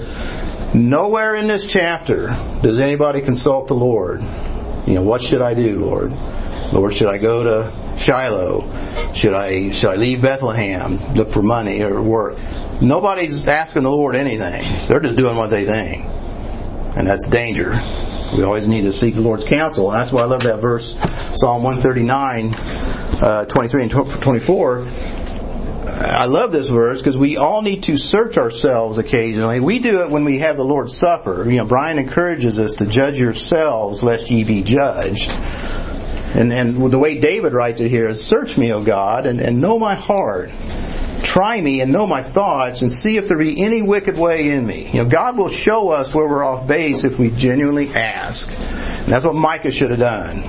[0.74, 2.28] Nowhere in this chapter
[2.62, 4.22] does anybody consult the Lord.
[4.86, 6.12] You know, what should I do, Lord?
[6.72, 9.12] Lord, should I go to Shiloh?
[9.12, 12.38] Should I should I leave Bethlehem, look for money or work?
[12.80, 14.64] Nobody's asking the Lord anything.
[14.86, 16.04] They're just doing what they think,
[16.96, 17.80] and that's danger.
[18.36, 20.94] We always need to seek the Lord's counsel, and that's why I love that verse,
[21.34, 22.54] Psalm 139,
[23.22, 24.86] uh, 23 and 24.
[26.00, 29.60] I love this verse because we all need to search ourselves occasionally.
[29.60, 31.44] We do it when we have the Lord's Supper.
[31.48, 35.30] You know, Brian encourages us to judge yourselves lest ye be judged.
[36.34, 39.60] And, and the way David writes it here is, search me, O God, and, and
[39.60, 40.52] know my heart.
[41.22, 44.66] Try me and know my thoughts and see if there be any wicked way in
[44.66, 44.90] me.
[44.90, 48.48] You know, God will show us where we're off base if we genuinely ask.
[48.48, 50.42] And that's what Micah should have done.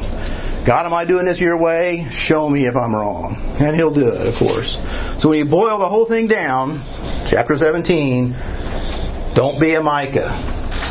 [0.64, 2.08] God, am I doing this your way?
[2.12, 3.36] Show me if I'm wrong.
[3.60, 4.78] And he'll do it, of course.
[5.18, 6.82] So when you boil the whole thing down,
[7.26, 8.36] chapter 17,
[9.34, 10.38] don't be a Micah.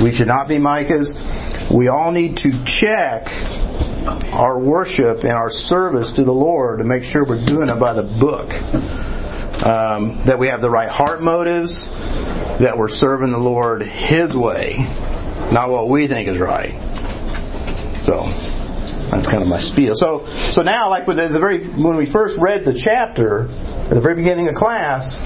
[0.03, 1.71] We should not be Micahs.
[1.71, 3.29] We all need to check
[4.07, 7.93] our worship and our service to the Lord to make sure we're doing it by
[7.93, 8.53] the book.
[9.63, 14.77] Um, that we have the right heart motives, that we're serving the Lord His way,
[15.53, 16.73] not what we think is right.
[17.95, 18.29] So
[19.11, 19.95] that's kind of my spiel.
[19.95, 24.01] So so now, like with the, very when we first read the chapter at the
[24.01, 25.19] very beginning of class,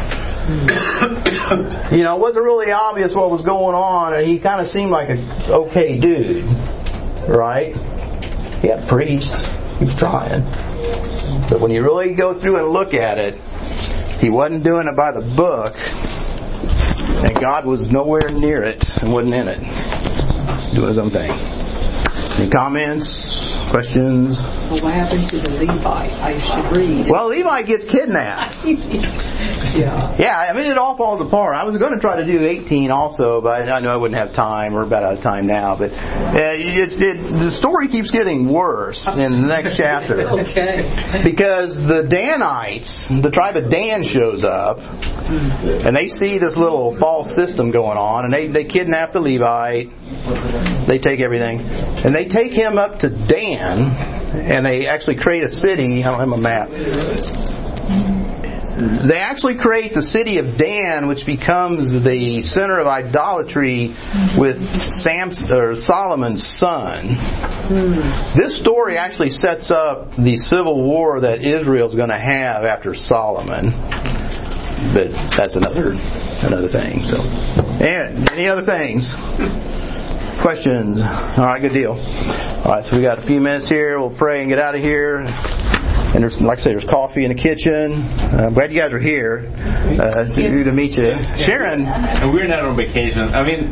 [1.93, 4.91] you know, it wasn't really obvious what was going on, and he kind of seemed
[4.91, 6.45] like an okay dude,
[7.29, 7.77] right?
[8.65, 9.47] He had priests.
[9.79, 10.41] He was trying.
[11.51, 13.35] But when you really go through and look at it,
[14.21, 15.77] he wasn't doing it by the book,
[17.27, 20.73] and God was nowhere near it and wasn't in it.
[20.73, 21.31] Doing his own thing.
[22.39, 23.44] Any comments?
[23.71, 24.39] Questions?
[24.39, 26.13] So what happened to the Levite?
[26.21, 27.09] I should read.
[27.09, 28.65] Well, Levi gets kidnapped.
[28.65, 30.15] yeah.
[30.17, 31.57] Yeah, I mean, it all falls apart.
[31.57, 34.33] I was going to try to do 18 also, but I know I wouldn't have
[34.33, 34.75] time.
[34.75, 35.77] We're about out of time now.
[35.77, 40.31] But uh, it's, it, the story keeps getting worse in the next chapter.
[40.31, 41.23] Okay.
[41.25, 47.35] Because the Danites, the tribe of Dan shows up, and they see this little false
[47.35, 49.91] system going on, and they, they kidnap the Levite.
[50.87, 55.51] They take everything, and they take him up to Dan, and they actually create a
[55.51, 56.05] city.
[56.05, 56.71] I don't have a map.
[58.77, 63.95] They actually create the city of Dan, which becomes the center of idolatry
[64.37, 67.17] with Samson, Solomon's son.
[68.35, 73.71] This story actually sets up the civil war that Israel's going to have after Solomon.
[74.93, 75.97] But that's another
[76.43, 77.05] another thing.
[77.05, 79.15] So, and any other things?
[80.41, 81.01] Questions?
[81.01, 81.97] All right, good deal.
[82.65, 83.99] All right, so we got a few minutes here.
[84.01, 85.27] We'll pray and get out of here.
[86.15, 87.95] And there's, like I say, there's coffee in the kitchen.
[88.03, 91.13] Uh, I'm glad you guys are here uh, to, to meet you.
[91.37, 93.35] Sharon, And we're not on vacation.
[93.35, 93.63] I mean,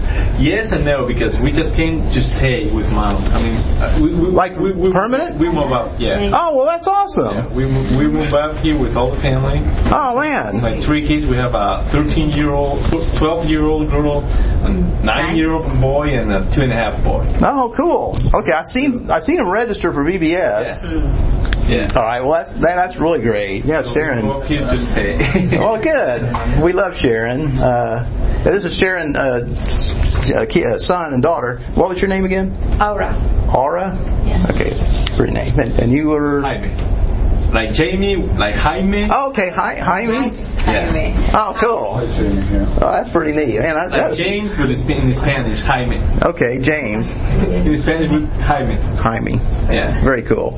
[0.43, 3.23] yes and no because we just came to stay with mom.
[3.23, 5.39] I mean, uh, we, we Like we, we, permanent?
[5.39, 6.01] We move up.
[6.01, 6.31] Yeah.
[6.35, 7.33] oh well, that's awesome.
[7.37, 9.61] Yeah, we move, we move up here with all the family.
[9.93, 11.29] Oh man, My three kids.
[11.29, 14.21] We have a 13 year old, 12 year old girl,
[14.65, 14.73] a
[15.05, 17.25] nine year old boy, and a two and a half boy.
[17.43, 18.17] oh cool.
[18.41, 20.83] Okay, I seen I seen him register for VBS.
[21.69, 21.87] Yeah.
[21.95, 23.65] All right, well that's that, that's really great.
[23.65, 24.27] Yeah, Sharon.
[24.29, 25.49] We're here to stay.
[25.59, 26.63] Well, good.
[26.63, 27.59] We love Sharon.
[27.59, 31.61] Uh, this is Sharon, uh, s- uh, ki- uh, son and daughter.
[31.75, 32.57] What was your name again?
[32.81, 33.17] Aura.
[33.55, 33.97] Aura.
[34.27, 34.51] Yes.
[34.51, 35.59] Okay, pretty name.
[35.59, 36.41] And, and you were.
[36.43, 36.69] Jaime.
[37.53, 39.09] Like Jamie, like Jaime.
[39.11, 40.31] Oh, okay, hi, Jaime.
[40.65, 41.15] Jaime.
[41.35, 42.01] Oh, cool.
[42.01, 43.61] Oh, that's pretty neat.
[43.61, 45.99] Man, that, Like that's, James, but it's in Spanish, Jaime.
[46.23, 48.77] okay, James, In Spanish, Jaime.
[48.97, 49.35] Jaime.
[49.75, 50.03] Yeah.
[50.03, 50.53] Very cool.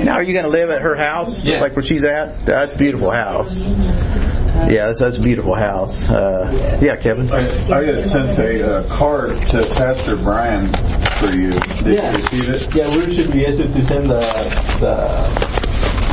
[0.00, 1.60] Now, are you going to live at her house, Yeah.
[1.60, 2.44] like where she's at?
[2.46, 3.60] That's a beautiful house.
[3.62, 6.10] Yeah, that's, that's a beautiful house.
[6.10, 7.32] Uh, yeah, Kevin.
[7.32, 11.50] I, I had sent a uh, card to Pastor Brian for you.
[11.52, 12.10] Did Yeah.
[12.16, 12.74] you receive it?
[12.74, 14.20] Yeah, we should be able to send the
[14.80, 15.59] the,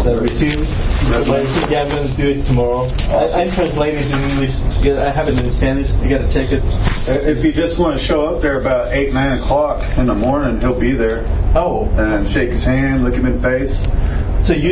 [0.07, 2.87] But I yeah, I'm going to do it tomorrow.
[3.09, 4.55] I, I'm translating it in English.
[4.55, 5.91] because I have it in Spanish.
[5.91, 6.63] I got to check it.
[6.63, 10.13] Uh, If you just want to show up there about 8, 9 o'clock in the
[10.13, 11.25] morning, he'll be there.
[11.55, 14.45] Oh, And shake his hand, look him in the face.
[14.47, 14.63] so you